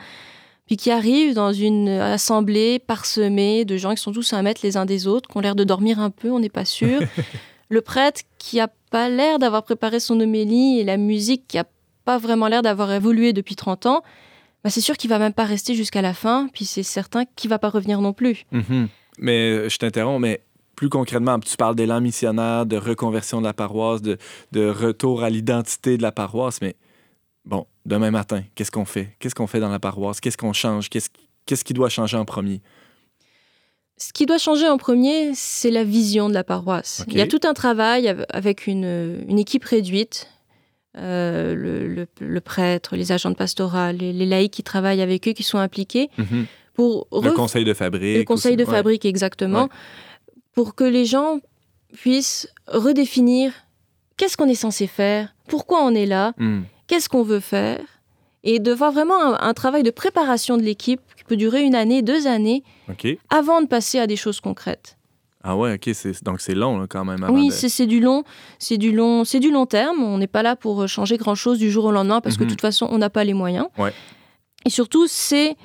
[0.66, 4.62] puis qui arrive dans une assemblée parsemée de gens qui sont tous à un mètre
[4.64, 7.02] les uns des autres, qui ont l'air de dormir un peu, on n'est pas sûr.
[7.70, 11.66] Le prêtre qui a pas l'air d'avoir préparé son homélie et la musique qui a
[12.04, 14.04] pas vraiment l'air d'avoir évolué depuis 30 ans,
[14.64, 17.50] bah, c'est sûr qu'il va même pas rester jusqu'à la fin, puis c'est certain qu'il
[17.50, 18.46] va pas revenir non plus.
[18.52, 18.88] Mhm.
[19.20, 20.42] Mais je t'interromps, mais
[20.80, 24.18] plus concrètement, tu parles d'élan missionnaire, de reconversion de la paroisse, de,
[24.54, 26.78] de retour à l'identité de la paroisse, mais
[27.44, 29.10] bon, demain matin, qu'est-ce qu'on fait?
[29.20, 30.22] Qu'est-ce qu'on fait dans la paroisse?
[30.22, 30.90] Qu'est-ce qu'on change?
[30.90, 31.10] Qu'est-ce
[31.46, 32.62] qu'est-ce qui doit changer en premier?
[33.98, 37.04] Ce qui doit changer en premier, c'est la vision de la paroisse.
[37.10, 40.30] Il y a tout un travail av- avec une, une équipe réduite,
[40.98, 45.28] euh, le, le- le prêtre, les agents de pastoral, les, les laïcs qui travaillent avec
[45.28, 46.46] eux, qui sont impliqués, Mhm.
[46.74, 48.18] pour Le ref- conseil de fabrique.
[48.20, 48.72] le conseil de ouais.
[48.72, 49.68] fabrique exactement,
[50.54, 51.40] pour que les gens
[51.94, 53.54] puissent redéfinir
[54.18, 56.62] qu'est-ce qu'on est censé faire, pourquoi on est là, Mm.
[56.88, 57.80] qu'est-ce qu'on veut faire,
[58.44, 61.76] et de voir vraiment un, un travail de préparation de l'équipe qui peut durer une
[61.76, 62.64] année, deux années,
[63.30, 64.98] avant de passer à des choses concrètes.
[65.44, 65.90] Ah ouais, OK.
[65.94, 67.24] c'est- Donc, c'est long là, quand même.
[67.24, 68.24] avant Oui, de- c'est c'est du long,
[68.60, 70.04] c'est du long, c'est du long terme.
[70.04, 72.50] On n'est pas là pour changer grand chose du jour au lendemain parce que Mhm.
[72.50, 73.68] de toute façon, on n'a pas les moyens.
[73.78, 73.94] Ouais.
[74.66, 75.56] Et surtout, c'est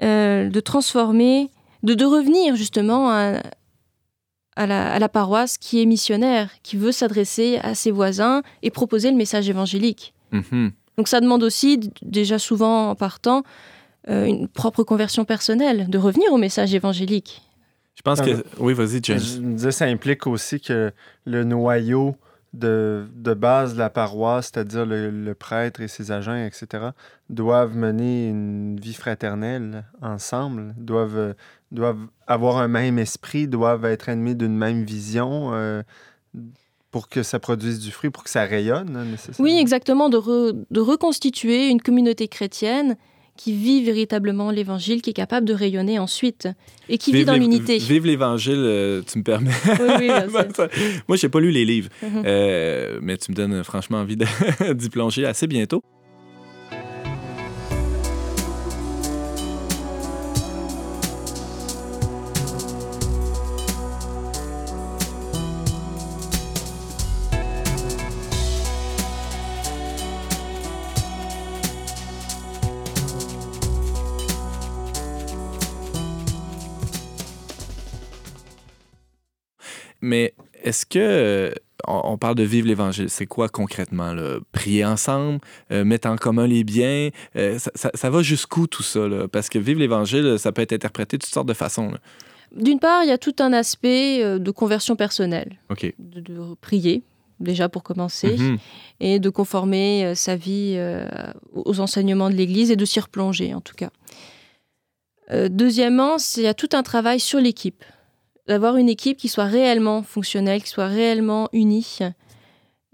[0.00, 1.50] euh, de transformer,
[1.82, 3.40] de, de revenir justement à,
[4.58, 8.70] à la, à la paroisse qui est missionnaire, qui veut s'adresser à ses voisins et
[8.70, 10.12] proposer le message évangélique.
[10.32, 10.72] Mhm.
[10.96, 13.44] Donc ça demande aussi, déjà souvent en partant,
[14.10, 17.42] euh, une propre conversion personnelle, de revenir au message évangélique.
[17.94, 18.44] Je pense que.
[18.58, 19.18] Oui, vas-y, James.
[19.18, 20.92] Je me disais, ça implique aussi que
[21.24, 22.16] le noyau
[22.52, 26.88] de, de base de la paroisse, c'est-à-dire le, le prêtre et ses agents, etc.,
[27.28, 31.34] doivent mener une vie fraternelle ensemble, doivent, euh,
[31.70, 35.82] doivent avoir un même esprit, doivent être animés d'une même vision euh,
[36.90, 39.50] pour que ça produise du fruit, pour que ça rayonne, hein, nécessairement.
[39.50, 42.96] Oui, exactement, de, re- de reconstituer une communauté chrétienne
[43.36, 46.48] qui vit véritablement l'évangile, qui est capable de rayonner ensuite
[46.88, 47.78] et qui vit dans l'unité.
[47.78, 49.52] Vive l'Évangile, euh, tu me permets.
[49.78, 50.08] Oui, oui,
[51.08, 52.22] Moi, je n'ai pas lu les livres, Mhm.
[52.26, 54.16] Euh, mais tu me donnes franchement envie
[54.74, 55.82] d'y plonger assez bientôt.
[80.08, 80.34] Mais
[80.64, 81.50] est-ce que euh,
[81.86, 84.38] on, parle de vivre l'Évangile C'est quoi concrètement là?
[84.52, 85.38] Prier ensemble,
[85.70, 87.10] euh, mettre en commun les biens.
[87.36, 89.28] euh, ça, ça- ça va jusqu'où tout ça là?
[89.28, 91.92] Parce que vivre l'Évangile, ça peut être interprété de toutes sortes de façons.
[92.56, 95.58] D'une part, il y a tout un aspect de conversion personnelle,
[95.98, 97.02] de, de prier
[97.40, 98.58] déjà pour commencer, Mhm.
[99.00, 101.06] et de conformer sa vie euh,
[101.52, 103.90] aux enseignements de l'Église et de s'y replonger en tout cas.
[105.50, 107.84] Deuxièmement, il y a tout un travail sur l'équipe.
[108.48, 111.98] D'avoir une équipe qui soit réellement fonctionnelle, qui soit réellement unie.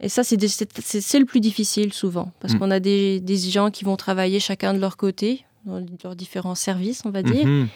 [0.01, 2.59] Et ça, c'est le plus difficile souvent, parce Mm.
[2.59, 6.57] qu'on a des, des gens qui vont travailler chacun de leur côté, dans leurs différents
[6.57, 7.69] services, on va dire, Mhm.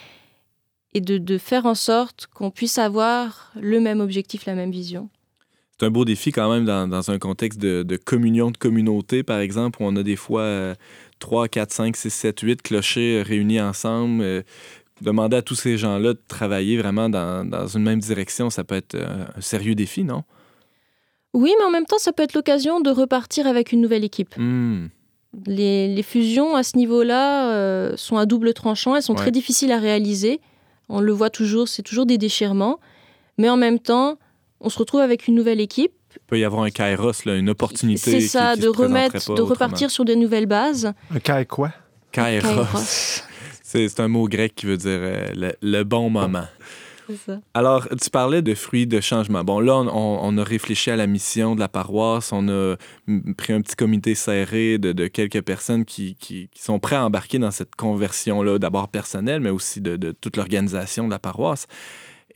[0.95, 5.09] et de, de faire en sorte qu'on puisse avoir le même objectif, la même vision.
[5.79, 9.23] C'est un beau défi quand même dans, dans un contexte de, de communion de communauté,
[9.23, 10.75] par exemple, où on a des fois euh,
[11.21, 14.23] 3, 4, 5, 6, 7, 8 clochers euh, réunis ensemble.
[14.23, 14.43] euh,
[15.01, 18.75] demander à tous ces gens-là de travailler vraiment dans, dans une même direction, ça peut
[18.77, 20.25] être euh, un sérieux défi, non?
[21.35, 24.35] Oui, mais en même temps, ça peut être l'occasion de repartir avec une nouvelle équipe.
[24.37, 24.87] Hmm.
[25.47, 29.21] Les, les fusions à ce niveau-là euh, sont à double tranchant, elles sont Ouais.
[29.21, 30.41] très difficiles à réaliser.
[30.89, 32.81] On le voit toujours, c'est toujours des déchirements.
[33.37, 34.19] Mais en même temps,
[34.61, 35.93] on se retrouve avec une nouvelle équipe.
[36.17, 38.11] Il peut y avoir un kairos, là, une opportunité.
[38.13, 39.51] C'est ça, qui de remettre, pas de autrement.
[39.51, 40.93] repartir sur de nouvelles bases.
[41.15, 41.71] Un quoi?
[42.11, 42.49] Kairos.
[42.49, 43.23] Kairos.
[43.71, 46.45] C'est un mot grec qui veut dire euh, le, le bon moment.
[47.27, 47.41] Ça.
[47.55, 49.43] Alors, tu parlais de fruits de changement.
[49.43, 52.33] Bon, là, on, a réfléchi à la mission de la paroisse.
[52.33, 52.77] On a
[53.37, 57.05] pris un petit comité serré de, de quelques personnes qui, qui- qui sont prêts à
[57.07, 61.67] embarquer dans cette conversion-là, d'abord personnelle, mais aussi de, de toute l'organisation de la paroisse.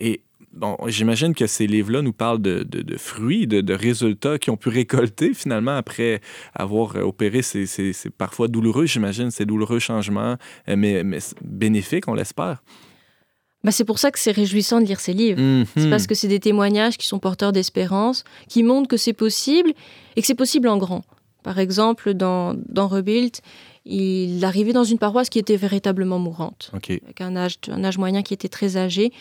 [0.00, 0.22] Et
[0.54, 4.50] bon, j'imagine que ces livres-là nous parlent de, de- de fruits, de, de résultats qui
[4.50, 6.20] ont pu récolter finalement après
[6.54, 10.36] avoir opéré ces, ces- ces parfois douloureux, j'imagine, ces douloureux changements,
[10.68, 12.62] euh, mais, mais bénéfiques, on l'espère.
[13.64, 15.38] Bah, c'est pour ça que c'est réjouissant de lire ces livres.
[15.76, 15.90] C'est Mhm.
[15.90, 19.72] parce que c'est des témoignages qui sont porteurs d'espérance, qui montrent que c'est possible
[20.16, 21.04] et que c'est possible en grand.
[21.44, 23.36] Par exemple, dans, dans Rebuild,
[23.84, 28.22] il arrivait dans une paroisse qui était véritablement mourante, avec un âge, un âge moyen
[28.22, 29.12] qui était très âgé.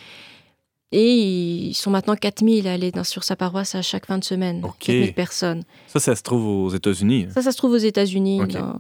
[0.94, 4.24] Et ils sont maintenant 4000 à aller dans- sur sa paroisse à chaque fin de
[4.24, 4.62] semaine.
[4.64, 4.76] Ok.
[4.80, 5.64] 4000 personnes.
[5.88, 7.26] Ça, ça se trouve aux États-Unis.
[7.30, 7.32] hein?
[7.34, 8.42] Ça, ça se trouve aux États-Unis.
[8.42, 8.52] Ok.
[8.54, 8.80] dans-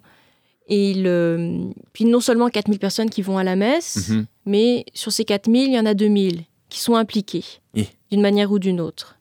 [0.67, 4.25] Et il, euh, puis non seulement 4000 personnes qui vont à la messe, Mhm.
[4.45, 7.43] mais sur ces 4000, il y en a 2000 qui sont impliqués
[8.11, 9.17] d'une manière ou d'une autre.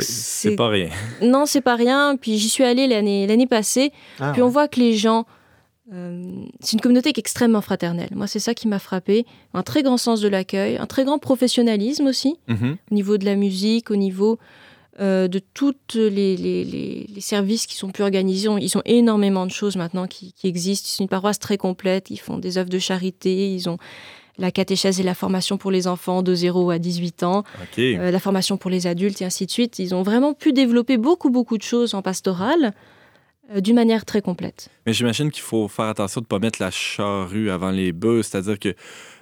[0.00, 0.90] C'est pas rien.
[1.22, 2.16] Non, c'est pas rien.
[2.20, 3.92] Puis j'y suis allée l'année l'année passée.
[4.18, 5.26] Ah, puis on voit que les gens.
[5.92, 6.22] Euh,
[6.60, 8.08] c'est une communauté qui est extrêmement fraternelle.
[8.14, 9.24] Moi, c'est ça qui m'a frappé.
[9.54, 12.76] Un très grand sens de l'accueil, un très grand professionnalisme aussi, Mhm.
[12.90, 14.38] au niveau de la musique, au niveau
[14.98, 18.48] euh, de tous les, les- les- les services qui sont plus organisés.
[18.62, 20.88] Ils ont énormément de choses maintenant qui, qui existent.
[20.90, 22.08] C'est une paroisse très complète.
[22.10, 23.52] Ils font des œuvres de charité.
[23.52, 23.76] Ils ont
[24.38, 27.44] la catéchèse et la formation pour les enfants de 0 à 18 ans,
[27.98, 29.78] euh, la formation pour les adultes et ainsi de suite.
[29.78, 32.72] Ils ont vraiment pu développer beaucoup, beaucoup de choses en pastoral
[33.60, 34.68] d'une manière très complète.
[34.86, 38.22] Mais j'imagine qu'il faut faire attention de ne pas mettre la charrue avant les bœufs,
[38.22, 38.74] c'est-à-dire que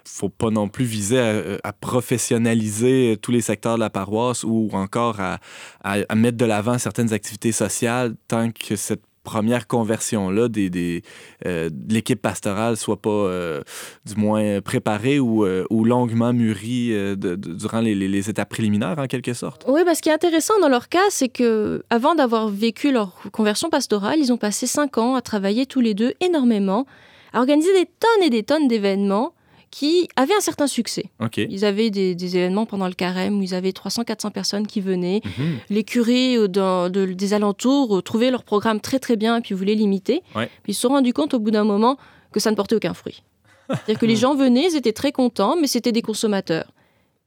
[0.06, 4.68] faut pas non plus viser à, à professionnaliser tous les secteurs de la paroisse ou
[4.72, 11.02] encore à mettre de l'avant certaines activités sociales tant que cette première conversion-là des,
[11.46, 13.62] euh, de l'équipe pastorale soit pas euh,
[14.04, 19.64] du moins préparée ou, euh, longuement mûrie durant les, étapes préliminaires en quelque sorte?
[19.66, 23.12] Oui, bah, ce qui est intéressant dans leur cas, c'est que avant d'avoir vécu leur
[23.32, 26.86] conversion pastorale, ils ont passé cinq ans à travailler tous les deux énormément,
[27.32, 29.34] à organiser des tonnes et des tonnes d'événements
[29.76, 31.06] qui avaient un certain succès.
[31.36, 35.20] Ils avaient des, des événements pendant le carême où ils avaient 300-400 personnes qui venaient.
[35.36, 35.56] Mhm.
[35.68, 39.40] Les curés euh, dans- de- des alentours euh, trouvaient leur programme très très bien et
[39.40, 40.22] puis voulaient l'imiter.
[40.36, 40.46] Ouais.
[40.62, 41.96] Puis ils se sont rendus compte au bout d'un moment
[42.30, 43.24] que ça ne portait aucun fruit.
[43.68, 46.70] C'est-à-dire que les gens venaient, ils étaient très contents, mais c'était des consommateurs.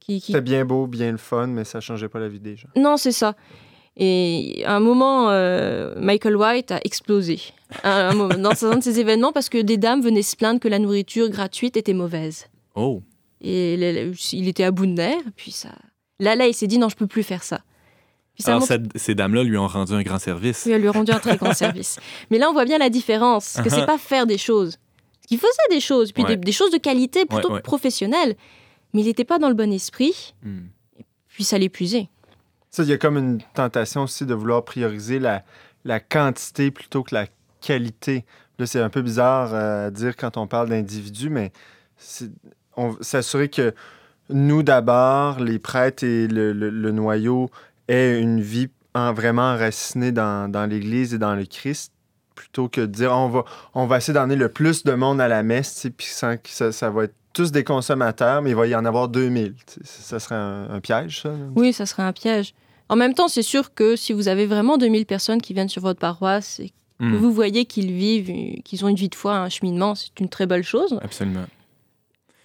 [0.00, 2.56] Qui, qui- C'était bien beau, bien le fun, mais ça changeait pas la vie des
[2.56, 2.68] gens.
[2.76, 3.34] Non, c'est ça.
[4.00, 7.40] Et à un moment, euh, Michael White a explosé
[7.82, 10.60] À un moment- dans un de ces événements parce que des dames venaient se plaindre
[10.60, 12.46] que la nourriture gratuite était mauvaise.
[12.76, 13.02] Oh.
[13.40, 13.74] Et
[14.32, 15.18] il était à bout de nerfs.
[15.36, 15.70] Puis ça...
[16.20, 17.60] Là, là, il s'est dit non, je peux plus faire ça.
[18.44, 20.62] Alors, montre- cette- ces dames-là lui ont rendu un grand service.
[20.66, 21.98] Oui, elle lui a rendu un très grand service.
[22.30, 24.76] Mais là, on voit bien la différence, que c'est pas faire des choses.
[25.30, 26.28] Il faisait des choses, puis Uh-huh.
[26.28, 26.36] Ouais.
[26.36, 28.36] des, des choses de qualité plutôt Ouais, professionnelles.
[28.94, 30.68] Mais il n'était pas dans le bon esprit, Hmm.
[31.28, 32.08] puis ça l'épuisait.
[32.70, 35.42] Ça, il y a comme une tentation aussi de vouloir prioriser la,
[35.84, 37.26] la quantité plutôt que la
[37.60, 38.24] qualité.
[38.58, 41.52] Là, c'est un peu bizarre euh, à dire quand on parle d'individus, mais
[42.76, 43.74] on- s'assurer que
[44.30, 47.50] nous, d'abord, les prêtres et le, le- noyau,
[47.88, 51.92] aient une vie en- vraiment enracinée dans, dans l'Église et dans le Christ,
[52.34, 53.44] plutôt que de dire on va,
[53.74, 56.70] on va essayer d'emmener le plus de monde à la messe, puis sans que ça,
[56.72, 59.54] ça va être tous des consommateurs, mais il va y en avoir 2000.
[59.54, 60.02] tu sais.
[60.02, 61.32] Ça, serait un, un piège, ça?
[61.56, 62.54] Oui, ça serait un piège.
[62.88, 65.82] En même temps, c'est sûr que si vous avez vraiment 2000 personnes qui viennent sur
[65.82, 67.14] votre paroisse et que Hmm.
[67.14, 70.46] vous voyez qu'ils vivent, qu'ils ont une vie de foi, un cheminement, c'est une très
[70.46, 70.98] belle chose.
[71.00, 71.44] Absolument.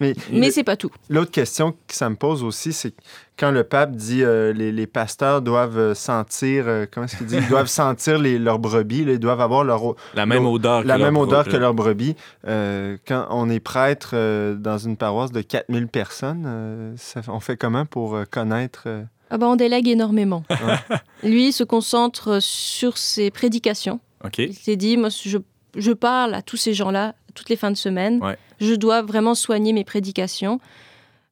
[0.00, 0.90] Mais, Mais c'est pas tout.
[1.08, 2.94] L'autre question que ça me pose aussi, c'est
[3.38, 7.26] quand le pape dit euh, les, les pasteurs doivent euh, sentir, euh, comment est-ce qu'il
[7.26, 10.52] dit, ils doivent sentir les, leurs brebis, là, ils doivent avoir leur, La même leur-
[10.52, 12.16] odeur que la leur même odeur que leurs brebis.
[12.46, 17.38] Euh, quand on est prêtre euh, dans une paroisse de 4000 personnes, euh, ça- on
[17.40, 20.42] fait comment pour euh, connaître euh, Ah bah, on délègue énormément.
[21.22, 24.00] Lui il se concentre sur ses prédications.
[24.24, 24.38] OK.
[24.38, 25.38] Il s'est dit, moi, je,
[25.76, 28.22] je parle à tous ces gens-là toutes les fins de semaine.
[28.22, 28.38] Ouais.
[28.64, 30.58] Je dois vraiment soigner mes prédications.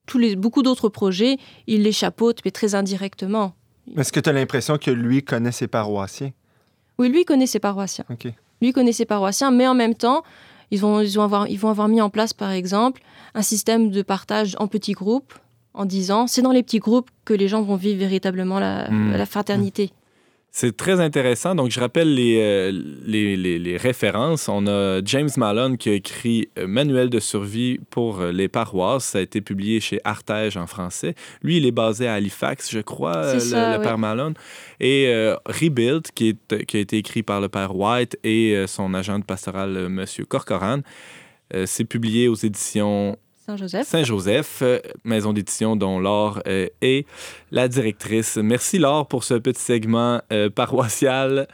[0.07, 3.55] Tous les, beaucoup d'autres projets, il les chapeaute, mais très indirectement.
[3.97, 6.33] Est-ce que tu as l'impression que lui connaît ses paroissiens?
[6.99, 8.05] Oui, lui connaît ses paroissiens.
[8.61, 10.23] Lui connaît ses paroissiens, mais en même temps,
[10.71, 13.03] ils vont, ils, vont avoir, ils vont avoir mis en place, par exemple,
[13.35, 15.35] un système de partage en petits groupes,
[15.75, 19.13] en disant, c'est dans les petits groupes que les gens vont vivre véritablement la, Mm.
[19.17, 19.91] la fraternité.
[20.55, 21.55] C'est très intéressant.
[21.55, 22.71] Donc, je rappelle les, euh,
[23.07, 24.51] les, les- les références.
[24.51, 29.05] On a James Malone qui a écrit euh, Manuel de survie pour euh, les paroisses.
[29.07, 31.15] Ça a été publié chez Artege en français.
[31.43, 33.83] Lui, il est basé à Halifax, je crois, euh, le, ça, le oui.
[33.85, 34.35] père Malone.
[34.79, 38.67] Et euh, Rebuild, qui, est, qui a été écrit par le père White et euh,
[38.67, 40.81] son agent de pastoral, euh, Monsieur Corcoran.
[41.55, 44.63] Euh, c'est publié aux éditions Saint-Joseph.
[44.63, 47.07] Euh, maison d'édition dont Laure euh, est
[47.51, 48.37] la directrice.
[48.37, 51.49] Merci Laure pour ce petit segment euh, paroissial.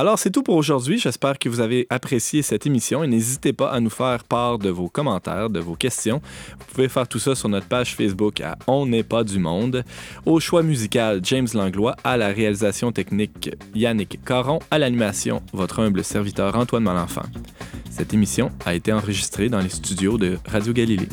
[0.00, 0.96] Alors, c'est tout pour aujourd'hui.
[0.96, 4.70] J'espère que vous avez apprécié cette émission et n'hésitez pas à nous faire part de
[4.70, 6.22] vos commentaires, de vos questions.
[6.56, 9.82] Vous pouvez faire tout ça sur notre page Facebook à On n'est pas du monde.
[10.24, 11.96] Au choix musical, James Langlois.
[12.04, 14.60] À la réalisation technique, Yannick Caron.
[14.70, 17.26] À l'animation, votre humble serviteur Antoine Malenfant.
[17.90, 21.08] Cette émission a été enregistrée dans les studios de Radio Galilée.